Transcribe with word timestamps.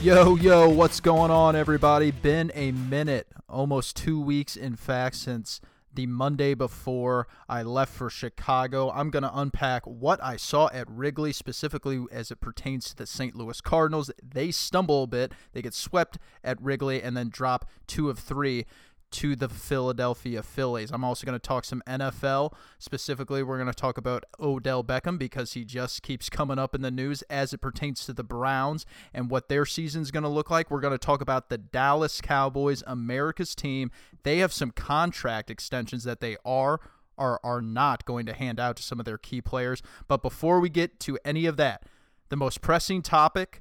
Yo, 0.00 0.36
yo, 0.36 0.68
what's 0.68 1.00
going 1.00 1.32
on, 1.32 1.56
everybody? 1.56 2.12
Been 2.12 2.52
a 2.54 2.70
minute, 2.70 3.26
almost 3.48 3.96
two 3.96 4.20
weeks, 4.20 4.56
in 4.56 4.76
fact, 4.76 5.16
since 5.16 5.60
the 5.92 6.06
Monday 6.06 6.54
before 6.54 7.26
I 7.48 7.64
left 7.64 7.92
for 7.92 8.08
Chicago. 8.08 8.92
I'm 8.92 9.10
going 9.10 9.24
to 9.24 9.36
unpack 9.36 9.82
what 9.84 10.22
I 10.22 10.36
saw 10.36 10.70
at 10.72 10.88
Wrigley, 10.88 11.32
specifically 11.32 12.04
as 12.12 12.30
it 12.30 12.40
pertains 12.40 12.90
to 12.90 12.96
the 12.96 13.08
St. 13.08 13.34
Louis 13.34 13.60
Cardinals. 13.60 14.12
They 14.22 14.52
stumble 14.52 15.02
a 15.02 15.06
bit, 15.08 15.32
they 15.52 15.62
get 15.62 15.74
swept 15.74 16.16
at 16.44 16.62
Wrigley, 16.62 17.02
and 17.02 17.16
then 17.16 17.28
drop 17.28 17.68
two 17.88 18.08
of 18.08 18.20
three 18.20 18.66
to 19.10 19.34
the 19.34 19.48
Philadelphia 19.48 20.42
Phillies. 20.42 20.90
I'm 20.90 21.04
also 21.04 21.26
going 21.26 21.38
to 21.38 21.46
talk 21.46 21.64
some 21.64 21.82
NFL. 21.86 22.52
Specifically, 22.78 23.42
we're 23.42 23.56
going 23.58 23.72
to 23.72 23.74
talk 23.74 23.98
about 23.98 24.24
Odell 24.38 24.84
Beckham 24.84 25.18
because 25.18 25.52
he 25.52 25.64
just 25.64 26.02
keeps 26.02 26.28
coming 26.28 26.58
up 26.58 26.74
in 26.74 26.82
the 26.82 26.90
news 26.90 27.22
as 27.22 27.52
it 27.52 27.58
pertains 27.58 28.04
to 28.06 28.12
the 28.12 28.24
Browns 28.24 28.86
and 29.14 29.30
what 29.30 29.48
their 29.48 29.64
season's 29.64 30.10
going 30.10 30.22
to 30.22 30.28
look 30.28 30.50
like. 30.50 30.70
We're 30.70 30.80
going 30.80 30.92
to 30.92 30.98
talk 30.98 31.20
about 31.20 31.48
the 31.48 31.58
Dallas 31.58 32.20
Cowboys, 32.20 32.82
America's 32.86 33.54
team. 33.54 33.90
They 34.22 34.38
have 34.38 34.52
some 34.52 34.70
contract 34.70 35.50
extensions 35.50 36.04
that 36.04 36.20
they 36.20 36.36
are 36.44 36.80
are 37.16 37.40
are 37.42 37.60
not 37.60 38.04
going 38.04 38.26
to 38.26 38.32
hand 38.32 38.60
out 38.60 38.76
to 38.76 38.82
some 38.82 39.00
of 39.00 39.04
their 39.04 39.18
key 39.18 39.40
players. 39.40 39.82
But 40.06 40.22
before 40.22 40.60
we 40.60 40.68
get 40.68 41.00
to 41.00 41.18
any 41.24 41.46
of 41.46 41.56
that, 41.56 41.84
the 42.28 42.36
most 42.36 42.60
pressing 42.60 43.02
topic 43.02 43.60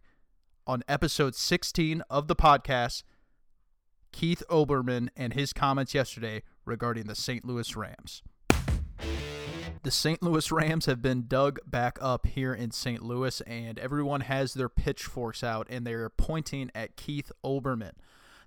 on 0.67 0.83
episode 0.87 1.33
16 1.33 2.03
of 2.09 2.27
the 2.27 2.35
podcast 2.35 3.03
Keith 4.11 4.43
Olbermann 4.49 5.09
and 5.15 5.33
his 5.33 5.53
comments 5.53 5.93
yesterday 5.93 6.43
regarding 6.65 7.07
the 7.07 7.15
St. 7.15 7.45
Louis 7.45 7.75
Rams. 7.75 8.23
The 9.83 9.91
St. 9.91 10.21
Louis 10.21 10.51
Rams 10.51 10.85
have 10.87 11.01
been 11.01 11.27
dug 11.27 11.59
back 11.65 11.97
up 12.01 12.25
here 12.25 12.53
in 12.53 12.71
St. 12.71 13.01
Louis, 13.01 13.41
and 13.41 13.79
everyone 13.79 14.21
has 14.21 14.53
their 14.53 14.69
pitchforks 14.69 15.43
out 15.43 15.67
and 15.69 15.85
they're 15.85 16.09
pointing 16.09 16.71
at 16.75 16.97
Keith 16.97 17.31
Olbermann. 17.43 17.93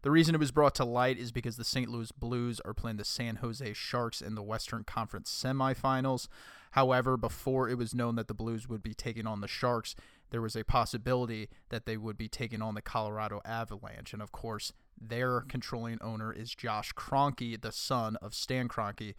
The 0.03 0.11
reason 0.11 0.35
it 0.35 0.39
was 0.39 0.51
brought 0.51 0.75
to 0.77 0.85
light 0.85 1.19
is 1.19 1.31
because 1.31 1.57
the 1.57 1.65
St. 1.65 1.89
Louis 1.89 2.11
Blues 2.11 2.59
are 2.65 2.73
playing 2.73 2.97
the 2.97 3.05
San 3.05 3.37
Jose 3.37 3.75
Sharks 3.75 4.23
in 4.23 4.35
the 4.35 4.43
Western 4.43 4.83
Conference 4.83 5.31
semifinals. 5.31 6.27
However, 6.73 7.17
before 7.17 7.69
it 7.69 7.77
was 7.77 7.95
known 7.95 8.15
that 8.17 8.27
the 8.27 8.35
Blues 8.35 8.69
would 8.69 8.83
be 8.83 8.95
taking 8.95 9.27
on 9.27 9.41
the 9.41 9.49
Sharks, 9.49 9.95
there 10.31 10.41
was 10.41 10.57
a 10.57 10.65
possibility 10.65 11.49
that 11.69 11.87
they 11.87 11.97
would 11.97 12.17
be 12.17 12.29
taking 12.29 12.63
on 12.63 12.75
the 12.75 12.83
Colorado 12.83 13.41
Avalanche. 13.45 14.13
And 14.13 14.23
of 14.23 14.33
course, 14.33 14.73
their 15.01 15.43
controlling 15.43 15.99
owner 16.01 16.33
is 16.33 16.55
Josh 16.55 16.93
Kroenke, 16.93 17.61
the 17.61 17.73
son 17.73 18.17
of 18.17 18.35
Stan 18.35 18.69
Kroenke, 18.69 19.15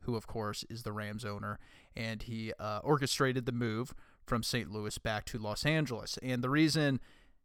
who, 0.00 0.16
of 0.16 0.26
course, 0.26 0.64
is 0.70 0.82
the 0.82 0.92
Rams 0.92 1.24
owner. 1.24 1.58
And 1.96 2.22
he 2.22 2.52
uh, 2.58 2.80
orchestrated 2.82 3.46
the 3.46 3.52
move 3.52 3.94
from 4.24 4.42
St. 4.42 4.70
Louis 4.70 4.96
back 4.98 5.24
to 5.26 5.38
Los 5.38 5.66
Angeles. 5.66 6.18
And 6.22 6.42
the 6.42 6.50
reason 6.50 7.00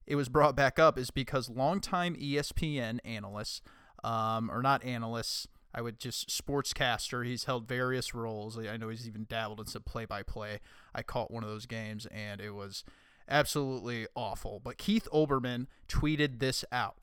it 0.05 0.15
was 0.15 0.29
brought 0.29 0.55
back 0.55 0.79
up 0.79 0.97
is 0.97 1.11
because 1.11 1.49
longtime 1.49 2.15
ESPN 2.15 2.99
analysts, 3.03 3.61
um, 4.03 4.51
or 4.51 4.61
not 4.61 4.83
analysts, 4.83 5.47
I 5.73 5.81
would 5.81 5.99
just 5.99 6.29
sportscaster. 6.29 7.25
He's 7.25 7.45
held 7.45 7.67
various 7.67 8.13
roles. 8.13 8.57
I 8.57 8.77
know 8.77 8.89
he's 8.89 9.07
even 9.07 9.25
dabbled 9.27 9.59
in 9.59 9.66
some 9.66 9.83
play-by-play. 9.83 10.59
I 10.93 11.02
caught 11.02 11.31
one 11.31 11.43
of 11.43 11.49
those 11.49 11.65
games, 11.65 12.05
and 12.07 12.39
it 12.39 12.52
was 12.52 12.83
absolutely 13.27 14.07
awful. 14.15 14.61
But 14.63 14.77
Keith 14.77 15.07
Olbermann 15.11 15.67
tweeted 15.88 16.39
this 16.39 16.63
out. 16.71 16.97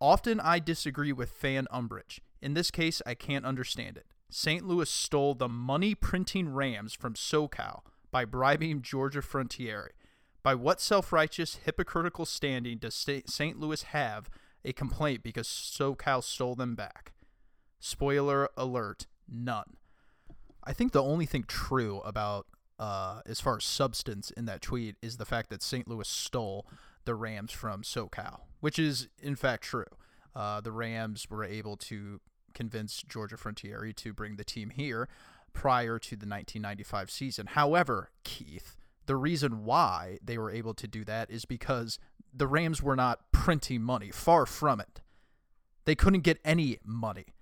Often 0.00 0.40
I 0.40 0.58
disagree 0.58 1.12
with 1.12 1.30
fan 1.30 1.66
umbrage. 1.70 2.20
In 2.40 2.54
this 2.54 2.70
case, 2.70 3.00
I 3.06 3.14
can't 3.14 3.46
understand 3.46 3.96
it. 3.96 4.06
St. 4.28 4.66
Louis 4.66 4.90
stole 4.90 5.34
the 5.34 5.48
money 5.48 5.94
printing 5.94 6.48
Rams 6.48 6.94
from 6.94 7.14
SoCal 7.14 7.82
by 8.10 8.24
bribing 8.24 8.82
Georgia 8.82 9.22
Frontiere. 9.22 9.92
By 10.42 10.54
what 10.54 10.80
self 10.80 11.12
righteous, 11.12 11.60
hypocritical 11.64 12.24
standing 12.24 12.78
does 12.78 12.94
St. 12.94 13.60
Louis 13.60 13.82
have 13.84 14.28
a 14.64 14.72
complaint 14.72 15.22
because 15.22 15.46
SoCal 15.46 16.22
stole 16.22 16.54
them 16.54 16.74
back? 16.74 17.12
Spoiler 17.84 18.48
alert, 18.56 19.08
none. 19.28 19.76
I 20.62 20.72
think 20.72 20.92
the 20.92 21.02
only 21.02 21.26
thing 21.26 21.44
true 21.48 21.98
about, 22.04 22.46
uh, 22.78 23.22
as 23.26 23.40
far 23.40 23.56
as 23.56 23.64
substance 23.64 24.30
in 24.30 24.44
that 24.44 24.62
tweet, 24.62 24.94
is 25.02 25.16
the 25.16 25.24
fact 25.24 25.50
that 25.50 25.64
St. 25.64 25.88
Louis 25.88 26.06
stole 26.06 26.64
the 27.06 27.16
Rams 27.16 27.50
from 27.50 27.82
SoCal, 27.82 28.42
which 28.60 28.78
is 28.78 29.08
in 29.20 29.34
fact 29.34 29.64
true. 29.64 29.84
Uh, 30.32 30.60
the 30.60 30.70
Rams 30.70 31.26
were 31.28 31.42
able 31.42 31.76
to 31.78 32.20
convince 32.54 33.02
Georgia 33.02 33.36
Frontiere 33.36 33.92
to 33.92 34.12
bring 34.12 34.36
the 34.36 34.44
team 34.44 34.70
here 34.70 35.08
prior 35.52 35.98
to 35.98 36.10
the 36.10 36.24
1995 36.24 37.10
season. 37.10 37.48
However, 37.48 38.10
Keith, 38.22 38.76
the 39.06 39.16
reason 39.16 39.64
why 39.64 40.20
they 40.22 40.38
were 40.38 40.52
able 40.52 40.74
to 40.74 40.86
do 40.86 41.04
that 41.06 41.32
is 41.32 41.46
because 41.46 41.98
the 42.32 42.46
Rams 42.46 42.80
were 42.80 42.94
not 42.94 43.32
printing 43.32 43.82
money. 43.82 44.12
Far 44.12 44.46
from 44.46 44.80
it. 44.80 45.00
They 45.84 45.96
couldn't 45.96 46.20
get 46.20 46.38
any 46.44 46.78
money. 46.84 47.34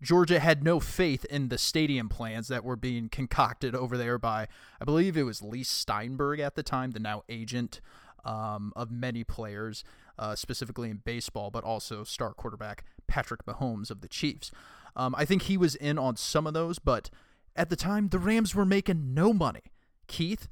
Georgia 0.00 0.38
had 0.38 0.62
no 0.62 0.78
faith 0.80 1.24
in 1.26 1.48
the 1.48 1.58
stadium 1.58 2.08
plans 2.08 2.48
that 2.48 2.64
were 2.64 2.76
being 2.76 3.08
concocted 3.08 3.74
over 3.74 3.96
there 3.96 4.18
by, 4.18 4.46
I 4.80 4.84
believe 4.84 5.16
it 5.16 5.24
was 5.24 5.42
Leigh 5.42 5.64
Steinberg 5.64 6.40
at 6.40 6.54
the 6.54 6.62
time, 6.62 6.92
the 6.92 7.00
now 7.00 7.22
agent 7.28 7.80
um, 8.24 8.72
of 8.76 8.90
many 8.90 9.24
players, 9.24 9.84
uh, 10.18 10.34
specifically 10.36 10.90
in 10.90 10.98
baseball, 11.04 11.50
but 11.50 11.64
also 11.64 12.04
star 12.04 12.32
quarterback 12.32 12.84
Patrick 13.06 13.44
Mahomes 13.46 13.90
of 13.90 14.00
the 14.00 14.08
Chiefs. 14.08 14.50
Um, 14.94 15.14
I 15.16 15.24
think 15.24 15.42
he 15.42 15.56
was 15.56 15.74
in 15.74 15.98
on 15.98 16.16
some 16.16 16.46
of 16.46 16.54
those, 16.54 16.78
but 16.78 17.10
at 17.56 17.70
the 17.70 17.76
time, 17.76 18.08
the 18.08 18.18
Rams 18.18 18.54
were 18.54 18.64
making 18.64 19.14
no 19.14 19.32
money. 19.32 19.72
Keith, 20.06 20.48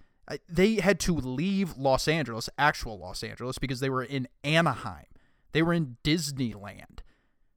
they 0.48 0.74
had 0.76 0.98
to 1.00 1.14
leave 1.14 1.76
Los 1.76 2.08
Angeles, 2.08 2.48
actual 2.58 2.98
Los 2.98 3.22
Angeles, 3.22 3.58
because 3.58 3.80
they 3.80 3.90
were 3.90 4.02
in 4.02 4.26
Anaheim. 4.42 5.06
They 5.52 5.62
were 5.62 5.72
in 5.72 5.96
Disneyland. 6.02 6.98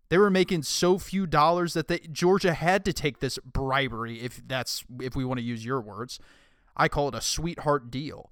They 0.09 0.17
were 0.17 0.31
making 0.31 0.63
so 0.63 0.97
few 0.97 1.27
dollars 1.27 1.73
that 1.73 1.87
they, 1.87 1.99
Georgia 1.99 2.53
had 2.53 2.83
to 2.85 2.93
take 2.93 3.19
this 3.19 3.37
bribery, 3.45 4.21
if 4.21 4.41
that's 4.47 4.83
if 4.99 5.15
we 5.15 5.23
want 5.23 5.39
to 5.39 5.45
use 5.45 5.63
your 5.63 5.79
words. 5.79 6.19
I 6.75 6.87
call 6.87 7.09
it 7.09 7.15
a 7.15 7.21
sweetheart 7.21 7.91
deal. 7.91 8.31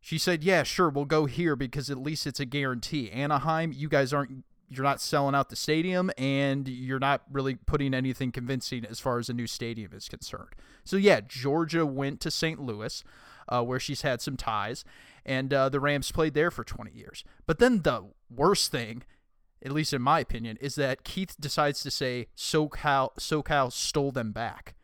She 0.00 0.18
said, 0.18 0.44
"Yeah, 0.44 0.62
sure, 0.62 0.90
we'll 0.90 1.04
go 1.06 1.26
here 1.26 1.56
because 1.56 1.88
at 1.90 1.98
least 1.98 2.26
it's 2.26 2.40
a 2.40 2.44
guarantee. 2.44 3.10
Anaheim, 3.10 3.72
you 3.72 3.88
guys 3.88 4.12
aren't 4.12 4.44
you're 4.68 4.84
not 4.84 5.00
selling 5.00 5.34
out 5.34 5.48
the 5.48 5.56
stadium 5.56 6.12
and 6.16 6.68
you're 6.68 7.00
not 7.00 7.22
really 7.30 7.56
putting 7.56 7.92
anything 7.92 8.30
convincing 8.30 8.84
as 8.84 9.00
far 9.00 9.18
as 9.18 9.28
a 9.28 9.32
new 9.34 9.46
stadium 9.46 9.92
is 9.94 10.08
concerned." 10.08 10.50
So 10.84 10.96
yeah, 10.96 11.20
Georgia 11.26 11.86
went 11.86 12.20
to 12.20 12.30
St. 12.30 12.60
Louis, 12.60 13.02
uh, 13.48 13.62
where 13.62 13.80
she's 13.80 14.02
had 14.02 14.20
some 14.20 14.36
ties, 14.36 14.84
and 15.24 15.52
uh, 15.52 15.68
the 15.68 15.80
Rams 15.80 16.12
played 16.12 16.34
there 16.34 16.50
for 16.50 16.64
20 16.64 16.90
years. 16.92 17.24
But 17.46 17.58
then 17.58 17.82
the 17.82 18.06
worst 18.30 18.70
thing, 18.70 19.02
at 19.64 19.72
least 19.72 19.92
in 19.92 20.02
my 20.02 20.20
opinion, 20.20 20.56
is 20.60 20.74
that 20.76 21.04
Keith 21.04 21.36
decides 21.38 21.82
to 21.82 21.90
say 21.90 22.28
SoCal 22.36 23.10
SoCal 23.18 23.72
stole 23.72 24.12
them 24.12 24.32
back 24.32 24.74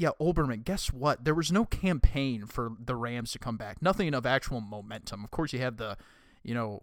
yeah, 0.00 0.10
Olbermann, 0.18 0.64
guess 0.64 0.92
what? 0.92 1.24
There 1.24 1.34
was 1.34 1.52
no 1.52 1.66
campaign 1.66 2.46
for 2.46 2.72
the 2.78 2.96
Rams 2.96 3.32
to 3.32 3.38
come 3.38 3.58
back. 3.58 3.82
Nothing 3.82 4.14
of 4.14 4.24
actual 4.24 4.62
momentum. 4.62 5.24
Of 5.24 5.30
course, 5.30 5.52
you 5.52 5.58
have 5.60 5.76
the, 5.76 5.98
you 6.42 6.54
know, 6.54 6.82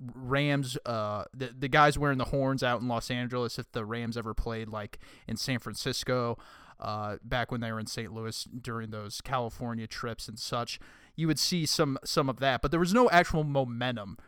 Rams, 0.00 0.78
uh, 0.86 1.24
the, 1.34 1.54
the 1.58 1.68
guys 1.68 1.98
wearing 1.98 2.16
the 2.16 2.24
horns 2.24 2.62
out 2.62 2.80
in 2.80 2.88
Los 2.88 3.10
Angeles, 3.10 3.58
if 3.58 3.70
the 3.72 3.84
Rams 3.84 4.16
ever 4.16 4.32
played 4.32 4.68
like 4.68 4.98
in 5.26 5.36
San 5.36 5.58
Francisco, 5.58 6.38
uh, 6.80 7.16
back 7.22 7.50
when 7.52 7.60
they 7.60 7.72
were 7.72 7.80
in 7.80 7.86
St. 7.86 8.12
Louis 8.12 8.44
during 8.44 8.90
those 8.90 9.20
California 9.20 9.86
trips 9.86 10.26
and 10.28 10.38
such, 10.38 10.78
you 11.14 11.26
would 11.26 11.38
see 11.38 11.66
some 11.66 11.98
some 12.04 12.28
of 12.28 12.38
that. 12.40 12.62
But 12.62 12.70
there 12.70 12.80
was 12.80 12.94
no 12.94 13.10
actual 13.10 13.44
momentum 13.44 14.18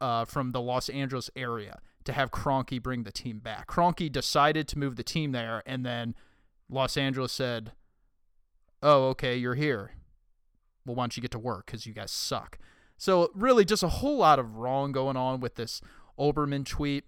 uh, 0.00 0.24
from 0.24 0.52
the 0.52 0.60
Los 0.60 0.88
Angeles 0.88 1.30
area 1.36 1.80
to 2.04 2.12
have 2.12 2.30
Kroenke 2.30 2.82
bring 2.82 3.04
the 3.04 3.12
team 3.12 3.38
back. 3.38 3.68
Kroenke 3.68 4.10
decided 4.10 4.66
to 4.68 4.78
move 4.78 4.96
the 4.96 5.04
team 5.04 5.32
there, 5.32 5.62
and 5.66 5.84
then– 5.84 6.14
Los 6.72 6.96
Angeles 6.96 7.32
said, 7.32 7.72
"Oh, 8.82 9.08
okay, 9.10 9.36
you're 9.36 9.54
here. 9.54 9.92
Well, 10.84 10.96
why 10.96 11.04
don't 11.04 11.16
you 11.16 11.20
get 11.20 11.30
to 11.32 11.38
work? 11.38 11.66
Because 11.66 11.86
you 11.86 11.92
guys 11.92 12.10
suck." 12.10 12.58
So 12.96 13.30
really, 13.34 13.64
just 13.64 13.82
a 13.82 13.88
whole 13.88 14.16
lot 14.16 14.38
of 14.38 14.56
wrong 14.56 14.90
going 14.90 15.16
on 15.16 15.40
with 15.40 15.56
this 15.56 15.82
Olbermann 16.18 16.64
tweet, 16.64 17.04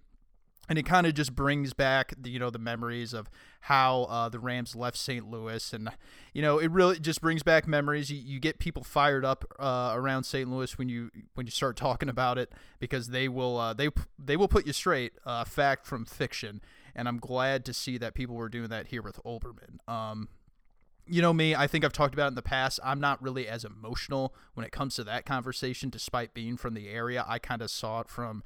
and 0.69 0.79
it 0.79 0.85
kind 0.85 1.07
of 1.07 1.15
just 1.15 1.35
brings 1.35 1.73
back 1.73 2.15
the, 2.19 2.31
you 2.31 2.39
know 2.39 2.51
the 2.51 2.59
memories 2.59 3.13
of 3.13 3.29
how 3.61 4.05
uh, 4.05 4.29
the 4.29 4.39
Rams 4.39 4.75
left 4.75 4.97
St. 4.97 5.31
Louis, 5.31 5.73
and 5.73 5.91
you 6.33 6.43
know 6.43 6.59
it 6.59 6.71
really 6.71 6.99
just 6.99 7.21
brings 7.21 7.43
back 7.43 7.67
memories. 7.67 8.11
You, 8.11 8.19
you 8.19 8.41
get 8.41 8.59
people 8.59 8.83
fired 8.83 9.25
up 9.25 9.45
uh, 9.59 9.93
around 9.95 10.25
St. 10.25 10.51
Louis 10.51 10.77
when 10.79 10.89
you 10.89 11.11
when 11.35 11.47
you 11.47 11.51
start 11.51 11.77
talking 11.77 12.09
about 12.09 12.39
it 12.39 12.53
because 12.79 13.09
they 13.09 13.29
will 13.29 13.59
uh, 13.59 13.73
they 13.75 13.89
they 14.19 14.37
will 14.37 14.49
put 14.49 14.67
you 14.67 14.73
straight, 14.73 15.13
uh, 15.25 15.45
fact 15.45 15.87
from 15.87 16.05
fiction 16.05 16.61
and 16.95 17.09
I'm 17.09 17.19
glad 17.19 17.65
to 17.67 17.75
see 17.75 17.99
that 17.99 18.15
people 18.15 18.37
were 18.37 18.49
doing 18.49 18.69
that 18.69 18.89
here 18.89 19.03
with 19.03 19.23
Olbermann. 19.25 19.87
Um, 19.89 20.29
you 21.07 21.21
know 21.21 21.33
me, 21.33 21.55
I 21.55 21.67
think 21.67 21.85
I've 21.85 21.93
talked 21.93 22.15
about 22.15 22.29
in 22.29 22.35
the 22.35 22.43
past. 22.43 22.81
I'm 22.83 23.01
not 23.01 23.23
really 23.23 23.47
as 23.47 23.65
emotional 23.65 24.35
when 24.55 24.65
it 24.65 24.73
comes 24.73 24.95
to 24.97 25.05
that 25.05 25.27
conversation, 25.27 25.91
despite 25.91 26.33
being 26.33 26.57
from 26.57 26.75
the 26.75 26.89
area. 26.89 27.25
I 27.27 27.39
kind 27.39 27.61
of 27.61 27.71
saw 27.71 28.01
it 28.01 28.09
from, 28.09 28.43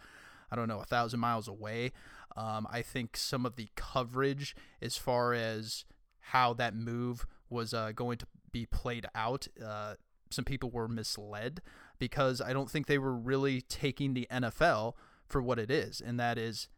I 0.51 0.57
don't 0.57 0.69
know, 0.69 0.81
a 0.81 0.85
thousand 0.85 1.21
miles 1.21 1.49
away. 1.49 1.93
Um, 2.37 2.67
I 2.71 2.83
think 2.83 3.17
some 3.17 3.45
of 3.45 3.57
the 3.57 3.69
coverage, 3.75 4.55
as 4.81 4.97
far 4.97 5.35
as 5.35 5.85
how 6.21 6.53
that 6.55 6.75
move 6.75 7.27
was 7.51 7.75
uh, 7.75 7.93
going 7.93 8.19
to 8.19 8.27
be 8.53 8.67
played 8.67 9.07
out, 9.15 9.49
uh, 9.65 9.95
some 10.31 10.45
people 10.45 10.71
were 10.71 10.89
misled 10.89 11.61
because 11.99 12.41
I 12.41 12.53
don't 12.53 12.71
think 12.71 12.87
they 12.87 12.99
were 12.99 13.15
really 13.15 13.61
taking 13.63 14.15
the 14.15 14.29
NFL 14.31 14.95
for 15.27 15.43
what 15.43 15.59
it 15.59 15.71
is, 15.71 16.01
and 16.01 16.19
that 16.21 16.39
is 16.39 16.69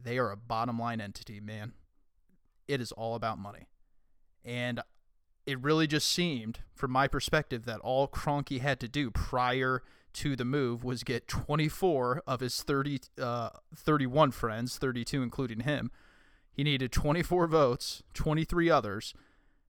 they 0.00 0.18
are 0.18 0.30
a 0.30 0.36
bottom 0.36 0.78
line 0.78 1.00
entity, 1.00 1.40
man. 1.40 1.72
It 2.66 2.80
is 2.80 2.92
all 2.92 3.14
about 3.14 3.38
money. 3.38 3.66
And 4.44 4.80
it 5.46 5.60
really 5.60 5.86
just 5.86 6.12
seemed, 6.12 6.60
from 6.74 6.90
my 6.90 7.08
perspective, 7.08 7.64
that 7.64 7.80
all 7.80 8.06
Kroenke 8.06 8.60
had 8.60 8.80
to 8.80 8.88
do 8.88 9.10
prior 9.10 9.82
to 10.14 10.36
the 10.36 10.44
move 10.44 10.84
was 10.84 11.04
get 11.04 11.28
24 11.28 12.22
of 12.26 12.40
his 12.40 12.62
30, 12.62 13.00
uh, 13.20 13.50
31 13.74 14.30
friends, 14.30 14.78
32 14.78 15.22
including 15.22 15.60
him. 15.60 15.90
He 16.52 16.64
needed 16.64 16.90
24 16.90 17.46
votes, 17.46 18.02
23 18.14 18.70
others 18.70 19.14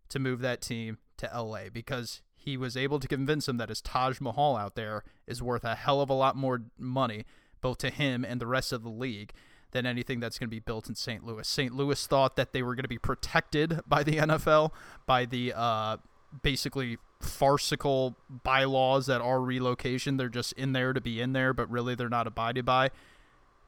to 0.10 0.20
move 0.20 0.42
that 0.42 0.62
team 0.62 0.98
to 1.18 1.30
LA 1.34 1.70
because 1.72 2.22
he 2.36 2.58
was 2.58 2.76
able 2.76 3.00
to 3.00 3.08
convince 3.08 3.48
him 3.48 3.58
that 3.58 3.70
his 3.70 3.82
Taj 3.82 4.20
Mahal 4.20 4.56
out 4.56 4.76
there 4.76 5.04
is 5.28 5.42
worth 5.42 5.64
a 5.64 5.76
hell 5.76 6.02
of 6.02 6.10
a 6.10 6.14
lot 6.14 6.36
more 6.36 6.64
money, 6.78 7.26
both 7.62 7.78
to 7.80 7.90
him 7.90 8.26
and 8.26 8.42
the 8.42 8.48
rest 8.48 8.72
of 8.72 8.82
the 8.82 8.90
league, 8.90 9.34
than 9.72 9.86
anything 9.86 10.20
that's 10.20 10.40
going 10.40 10.48
to 10.48 10.56
be 10.56 10.60
built 10.60 10.90
in 10.90 10.96
St. 10.96 11.24
Louis. 11.24 11.48
St. 11.48 11.74
Louis 11.76 12.08
thought 12.08 12.36
that 12.38 12.54
they 12.54 12.64
were 12.64 12.74
going 12.76 12.84
to 12.84 12.90
be 12.90 12.98
protected 12.98 13.82
by 13.88 14.04
the 14.04 14.18
NFL, 14.18 14.72
by 15.06 15.26
the 15.26 15.54
uh, 15.56 15.98
basically 16.42 16.98
farcical 17.22 18.16
bylaws 18.44 19.06
that 19.08 19.22
are 19.22 19.42
relocation. 19.42 20.18
They're 20.18 20.30
just 20.30 20.54
in 20.54 20.74
there 20.74 20.94
to 20.94 21.02
be 21.02 21.22
in 21.22 21.34
there, 21.34 21.54
but 21.54 21.70
really 21.70 21.96
they're 21.96 22.10
not 22.10 22.28
abided 22.28 22.66
by. 22.66 22.92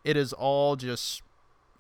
It 0.04 0.18
is 0.18 0.34
all 0.34 0.76
just 0.76 1.22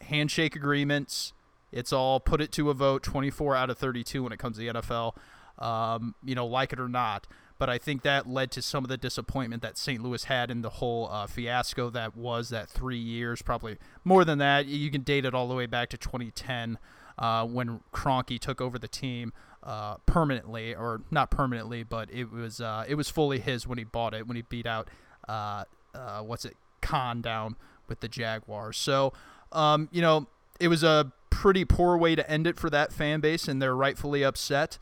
handshake 0.01 0.55
agreements. 0.55 1.33
It's 1.71 1.93
all 1.93 2.19
put 2.19 2.41
it 2.41 2.51
to 2.53 2.69
a 2.69 2.73
vote 2.73 3.03
24 3.03 3.55
out 3.55 3.69
of 3.69 3.77
32 3.77 4.23
when 4.23 4.33
it 4.33 4.39
comes 4.39 4.57
to 4.57 4.71
the 4.71 4.79
NFL, 4.81 5.15
um, 5.59 6.15
you 6.23 6.35
know, 6.35 6.45
like 6.45 6.73
it 6.73 6.79
or 6.79 6.89
not. 6.89 7.27
But 7.57 7.69
I 7.69 7.77
think 7.77 8.01
that 8.01 8.27
led 8.27 8.49
to 8.51 8.61
some 8.61 8.83
of 8.83 8.89
the 8.89 8.97
disappointment 8.97 9.61
that 9.61 9.77
St. 9.77 10.01
Louis 10.01 10.23
had 10.23 10.49
in 10.49 10.63
the 10.63 10.69
whole 10.69 11.07
uh, 11.11 11.27
fiasco 11.27 11.91
that 11.91 12.17
was 12.17 12.49
that 12.49 12.67
three 12.69 12.97
years, 12.97 13.41
probably 13.43 13.77
more 14.03 14.25
than 14.25 14.39
that. 14.39 14.65
You 14.65 14.89
can 14.89 15.01
date 15.01 15.25
it 15.25 15.35
all 15.35 15.47
the 15.47 15.53
way 15.53 15.67
back 15.67 15.89
to 15.89 15.97
2010 15.97 16.79
uh, 17.19 17.45
when 17.45 17.81
Kroenke 17.93 18.39
took 18.39 18.59
over 18.59 18.79
the 18.79 18.87
team 18.87 19.31
uh, 19.63 19.95
permanently, 20.05 20.75
or 20.75 21.01
not 21.11 21.31
permanently, 21.31 21.83
but 21.83 22.09
it 22.11 22.31
was 22.31 22.61
uh, 22.61 22.85
it 22.87 22.95
was 22.95 23.09
fully 23.09 23.39
his 23.39 23.67
when 23.67 23.77
he 23.77 23.83
bought 23.83 24.13
it 24.13 24.27
when 24.27 24.35
he 24.35 24.41
beat 24.43 24.65
out 24.65 24.89
uh, 25.27 25.63
uh, 25.93 26.21
what's 26.21 26.45
it 26.45 26.55
Khan 26.81 27.21
down 27.21 27.55
with 27.87 27.99
the 27.99 28.07
Jaguars. 28.07 28.77
So 28.77 29.13
um, 29.51 29.89
you 29.91 30.01
know 30.01 30.27
it 30.59 30.67
was 30.67 30.83
a 30.83 31.11
pretty 31.29 31.65
poor 31.65 31.97
way 31.97 32.15
to 32.15 32.29
end 32.29 32.45
it 32.45 32.57
for 32.57 32.69
that 32.69 32.93
fan 32.93 33.19
base, 33.19 33.47
and 33.47 33.61
they're 33.61 33.75
rightfully 33.75 34.23
upset. 34.23 34.77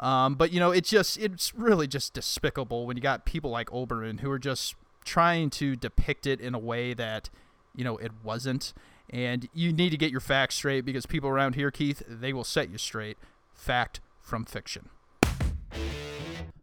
Um, 0.00 0.34
but 0.34 0.52
you 0.52 0.60
know, 0.60 0.70
it's 0.70 0.90
just 0.90 1.18
it's 1.18 1.54
really 1.54 1.86
just 1.86 2.14
despicable 2.14 2.86
when 2.86 2.96
you 2.96 3.02
got 3.02 3.24
people 3.24 3.50
like 3.50 3.68
Olbermann 3.70 4.20
who 4.20 4.30
are 4.30 4.38
just 4.38 4.74
trying 5.04 5.50
to 5.50 5.76
depict 5.76 6.26
it 6.26 6.40
in 6.40 6.54
a 6.54 6.58
way 6.58 6.94
that 6.94 7.30
you 7.74 7.84
know 7.84 7.96
it 7.98 8.12
wasn't. 8.22 8.72
And 9.10 9.48
you 9.52 9.72
need 9.72 9.90
to 9.90 9.96
get 9.96 10.10
your 10.10 10.20
facts 10.20 10.54
straight 10.54 10.84
because 10.84 11.04
people 11.04 11.28
around 11.28 11.54
here, 11.54 11.70
Keith, 11.70 12.02
they 12.08 12.32
will 12.32 12.44
set 12.44 12.70
you 12.70 12.78
straight. 12.78 13.18
Fact 13.54 14.00
from 14.24 14.44
fiction. 14.44 14.88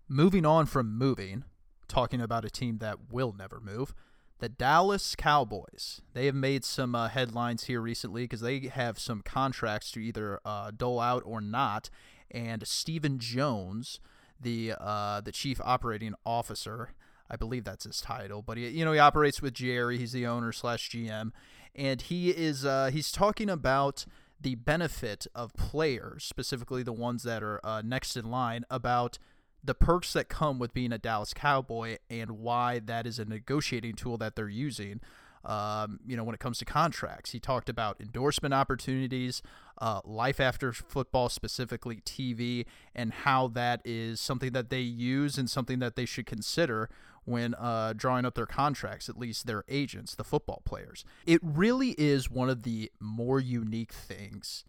Moving 0.09 0.45
on 0.45 0.65
from 0.65 0.97
moving, 0.97 1.45
talking 1.87 2.19
about 2.19 2.43
a 2.43 2.49
team 2.49 2.79
that 2.79 3.11
will 3.11 3.33
never 3.37 3.61
move 3.61 3.93
the 4.41 4.49
Dallas 4.49 5.15
Cowboys. 5.15 6.01
They 6.13 6.25
have 6.25 6.35
made 6.35 6.65
some 6.65 6.95
uh, 6.95 7.09
headlines 7.09 7.65
here 7.65 7.79
recently 7.79 8.23
because 8.23 8.41
they 8.41 8.59
have 8.61 8.99
some 8.99 9.21
contracts 9.23 9.91
to 9.91 9.99
either 9.99 10.39
uh, 10.43 10.71
dole 10.75 10.99
out 10.99 11.21
or 11.25 11.41
not. 11.41 11.91
And 12.31 12.67
Stephen 12.67 13.19
Jones, 13.19 13.99
the 14.39 14.73
uh, 14.79 15.21
the 15.21 15.31
chief 15.31 15.61
operating 15.63 16.15
officer, 16.25 16.93
I 17.29 17.35
believe 17.35 17.63
that's 17.63 17.83
his 17.83 18.01
title, 18.01 18.41
but 18.41 18.57
he 18.57 18.67
you 18.67 18.83
know 18.83 18.93
he 18.93 18.99
operates 18.99 19.41
with 19.41 19.53
Jerry. 19.53 19.99
He's 19.99 20.11
the 20.11 20.25
owner 20.25 20.51
slash 20.51 20.89
GM, 20.89 21.31
and 21.75 22.01
he 22.01 22.31
is 22.31 22.65
uh, 22.65 22.89
he's 22.91 23.11
talking 23.11 23.49
about 23.49 24.05
the 24.41 24.55
benefit 24.55 25.27
of 25.35 25.53
players, 25.53 26.23
specifically 26.23 26.83
the 26.83 26.93
ones 26.93 27.23
that 27.23 27.43
are 27.43 27.59
uh, 27.63 27.81
next 27.83 28.17
in 28.17 28.29
line, 28.29 28.65
about 28.69 29.17
the 29.63 29.75
perks 29.75 30.13
that 30.13 30.27
come 30.27 30.57
with 30.57 30.73
being 30.73 30.91
a 30.91 30.97
Dallas 30.97 31.33
Cowboy 31.33 31.97
and 32.09 32.31
why 32.31 32.79
that 32.79 33.05
is 33.05 33.19
a 33.19 33.25
negotiating 33.25 33.93
tool 33.93 34.17
that 34.17 34.35
they're 34.35 34.49
using. 34.49 35.01
Um, 35.43 35.99
you 36.05 36.15
know, 36.15 36.23
when 36.23 36.35
it 36.35 36.39
comes 36.39 36.57
to 36.59 36.65
contracts, 36.65 37.31
he 37.31 37.39
talked 37.39 37.69
about 37.69 37.99
endorsement 37.99 38.53
opportunities, 38.53 39.41
uh, 39.81 39.99
life 40.05 40.39
after 40.39 40.71
football, 40.71 41.27
specifically 41.27 41.97
TV, 42.05 42.65
and 42.93 43.11
how 43.11 43.47
that 43.47 43.81
is 43.83 44.21
something 44.21 44.51
that 44.53 44.69
they 44.69 44.79
use 44.79 45.39
and 45.39 45.49
something 45.49 45.79
that 45.79 45.95
they 45.95 46.05
should 46.05 46.27
consider 46.27 46.87
when 47.25 47.55
uh, 47.55 47.93
drawing 47.95 48.23
up 48.23 48.35
their 48.35 48.45
contracts, 48.45 49.09
at 49.09 49.17
least 49.17 49.47
their 49.47 49.63
agents, 49.67 50.13
the 50.13 50.23
football 50.23 50.61
players. 50.65 51.03
It 51.25 51.41
really 51.43 51.95
is 51.97 52.29
one 52.29 52.49
of 52.49 52.61
the 52.61 52.91
more 52.99 53.39
unique 53.39 53.91
things 53.91 54.65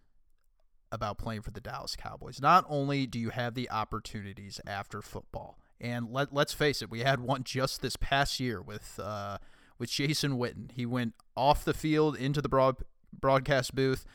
about 0.91 1.19
playing 1.19 1.43
for 1.43 1.51
the 1.51 1.61
Dallas 1.61 1.95
Cowboys. 1.95 2.41
Not 2.41 2.65
only 2.69 3.07
do 3.07 3.19
you 3.19 3.31
have 3.31 3.55
the 3.55 3.71
opportunities 3.71 4.61
after 4.67 5.03
football, 5.03 5.59
and 5.81 6.11
let 6.11 6.33
let's 6.33 6.55
face 6.55 6.81
it, 6.81 6.91
we 6.91 7.01
had 7.01 7.21
one 7.21 7.45
just 7.45 7.83
this 7.83 7.97
past 7.97 8.41
year 8.41 8.63
with 8.63 8.99
uh, 9.03 9.39
with 9.79 9.91
Jason 9.91 10.39
Witten. 10.39 10.71
He 10.73 10.87
went 10.87 11.15
off 11.37 11.65
the 11.65 11.75
field 11.75 12.17
into 12.17 12.41
the 12.41 12.49
broad 12.49 12.77
broadcast 13.19 13.75
booth, 13.75 14.07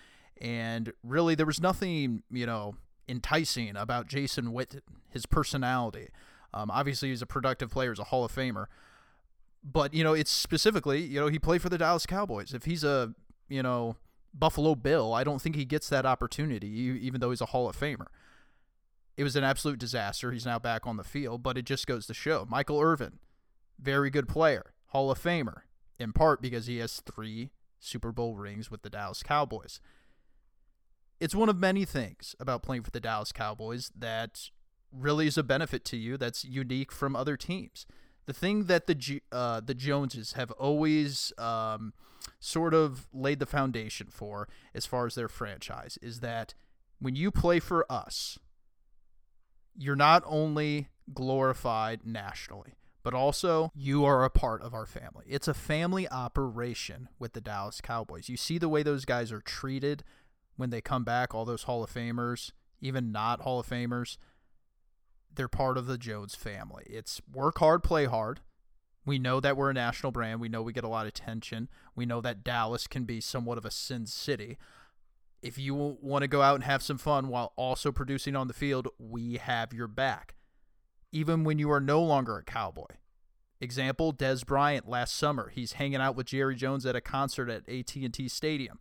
and 0.42 0.94
really 1.04 1.36
there 1.36 1.46
was 1.46 1.62
nothing 1.62 2.24
you 2.32 2.46
know 2.46 2.76
enticing 3.08 3.76
about 3.76 4.08
Jason 4.08 4.48
Witten, 4.48 4.82
his 5.10 5.26
personality. 5.26 6.10
Um, 6.54 6.72
obviously, 6.72 7.10
he's 7.10 7.22
a 7.22 7.28
productive 7.28 7.70
player, 7.70 7.92
he's 7.92 8.00
a 8.00 8.06
Hall 8.06 8.26
of 8.26 8.34
Famer. 8.34 8.66
But 9.64 9.94
you 9.94 10.04
know, 10.04 10.14
it's 10.14 10.32
specifically, 10.32 11.02
you 11.02 11.20
know, 11.20 11.28
he 11.28 11.40
played 11.40 11.62
for 11.62 11.70
the 11.70 11.78
Dallas 11.78 12.06
Cowboys. 12.06 12.54
If 12.54 12.66
he's 12.66 12.84
a, 12.84 13.14
you 13.50 13.62
know, 13.64 13.98
Buffalo 14.34 14.76
Bill, 14.76 15.14
I 15.14 15.24
don't 15.24 15.42
think 15.42 15.56
he 15.56 15.66
gets 15.66 15.90
that 15.90 16.06
opportunity, 16.06 16.68
even 16.68 17.20
though 17.20 17.32
he's 17.32 17.42
a 17.42 17.48
Hall 17.48 17.68
of 17.70 17.78
Famer. 17.78 18.08
It 19.16 19.24
was 19.24 19.36
an 19.36 19.44
absolute 19.44 19.80
disaster. 19.80 20.32
He's 20.32 20.46
now 20.46 20.60
back 20.60 20.86
on 20.86 20.98
the 20.98 21.04
field, 21.04 21.42
but 21.42 21.58
it 21.58 21.66
just 21.66 21.88
goes 21.88 22.06
to 22.06 22.14
show. 22.14 22.46
Michael 22.48 22.80
Irvin, 22.80 23.18
very 23.80 24.12
good 24.12 24.28
player, 24.28 24.74
Hall 24.88 25.10
of 25.10 25.22
Famer, 25.22 25.62
in 26.00 26.14
part 26.14 26.40
because 26.42 26.68
he 26.68 26.78
has 26.78 27.02
three 27.02 27.50
Super 27.80 28.12
Bowl 28.12 28.36
rings 28.36 28.70
with 28.70 28.84
the 28.84 28.92
Dallas 28.92 29.24
Cowboys. 29.24 29.80
It's 31.20 31.36
one 31.36 31.50
of 31.50 31.58
many 31.58 31.86
things 31.86 32.36
about 32.40 32.62
playing 32.62 32.84
for 32.84 32.92
the 32.92 33.00
Dallas 33.00 33.32
Cowboys 33.32 33.92
that 33.98 34.50
really 34.92 35.28
is 35.28 35.38
a 35.38 35.44
benefit 35.44 35.84
to 35.86 35.98
you 35.98 36.18
that's 36.18 36.46
unique 36.46 36.92
from 36.92 37.16
other 37.16 37.36
teams 37.36 37.86
the 38.28 38.34
thing 38.34 38.66
that 38.66 38.86
the 38.86 39.22
uh, 39.32 39.62
the 39.62 39.74
Joneses 39.74 40.34
have 40.34 40.52
always 40.52 41.34
um, 41.38 41.94
sort 42.40 42.74
of 42.74 43.08
laid 43.12 43.40
the 43.40 43.46
foundation 43.46 44.08
for, 44.12 44.48
as 44.76 44.86
far 44.86 45.08
as 45.08 45.16
their 45.16 45.30
franchise, 45.30 45.98
is 46.02 46.20
that 46.20 46.54
when 47.00 47.16
you 47.16 47.32
play 47.32 47.60
for 47.60 47.90
us, 47.92 48.38
you're 49.76 49.96
not 49.96 50.24
only 50.26 50.90
glorified 51.14 52.06
nationally, 52.06 52.74
but 53.02 53.14
also 53.14 53.72
you 53.74 54.04
are 54.04 54.26
a 54.26 54.30
part 54.30 54.62
of 54.62 54.74
our 54.74 54.86
family. 54.86 55.26
It's 55.28 55.48
a 55.48 55.54
family 55.54 56.10
operation 56.10 57.08
with 57.18 57.32
the 57.32 57.42
Dallas 57.42 57.80
Cowboys. 57.80 58.28
You 58.28 58.36
see 58.36 58.58
the 58.58 58.70
way 58.70 58.84
those 58.84 59.06
guys 59.06 59.32
are 59.32 59.42
treated 59.42 60.04
when 60.58 60.70
they 60.70 60.82
come 60.82 61.04
back, 61.04 61.34
all 61.34 61.46
those 61.46 61.64
Hall 61.64 61.84
of 61.84 61.94
Famers, 61.94 62.52
even 62.82 63.12
not 63.12 63.42
Hall 63.42 63.60
of 63.60 63.68
Famers 63.68 64.18
they're 65.38 65.48
part 65.48 65.78
of 65.78 65.86
the 65.86 65.98
Jones 65.98 66.36
family. 66.36 66.84
It's 66.88 67.22
work 67.32 67.60
hard, 67.60 67.84
play 67.84 68.06
hard. 68.06 68.42
We 69.06 69.20
know 69.20 69.40
that 69.40 69.56
we're 69.56 69.70
a 69.70 69.74
national 69.74 70.12
brand. 70.12 70.42
We 70.42 70.50
know 70.50 70.62
we 70.62 70.74
get 70.74 70.84
a 70.84 70.90
lot 70.90 71.06
of 71.06 71.10
attention. 71.10 71.70
We 71.96 72.06
know 72.06 72.20
that 72.20 72.44
Dallas 72.44 72.88
can 72.88 73.06
be 73.06 73.22
somewhat 73.22 73.58
of 73.58 73.64
a 73.64 73.72
sin 73.72 74.06
city. 74.06 74.58
If 75.42 75.58
you 75.58 75.98
want 76.02 76.24
to 76.24 76.28
go 76.28 76.42
out 76.42 76.56
and 76.56 76.64
have 76.66 76.84
some 76.84 76.98
fun 76.98 77.30
while 77.30 77.54
also 77.56 77.92
producing 77.92 78.36
on 78.36 78.48
the 78.48 78.54
field, 78.54 78.90
we 79.00 79.38
have 79.38 79.72
your 79.72 79.88
back. 79.88 80.36
Even 81.14 81.46
when 81.46 81.58
you 81.58 81.72
are 81.72 81.80
no 81.80 82.02
longer 82.02 82.38
a 82.38 82.44
cowboy. 82.44 82.96
Example, 83.62 84.14
Dez 84.14 84.46
Bryant 84.46 84.90
last 84.90 85.16
summer. 85.16 85.50
He's 85.50 85.74
hanging 85.74 86.02
out 86.02 86.16
with 86.16 86.28
Jerry 86.28 86.56
Jones 86.56 86.86
at 86.86 86.96
a 86.96 87.02
concert 87.02 87.50
at 87.50 87.70
AT&T 87.70 88.28
Stadium. 88.28 88.80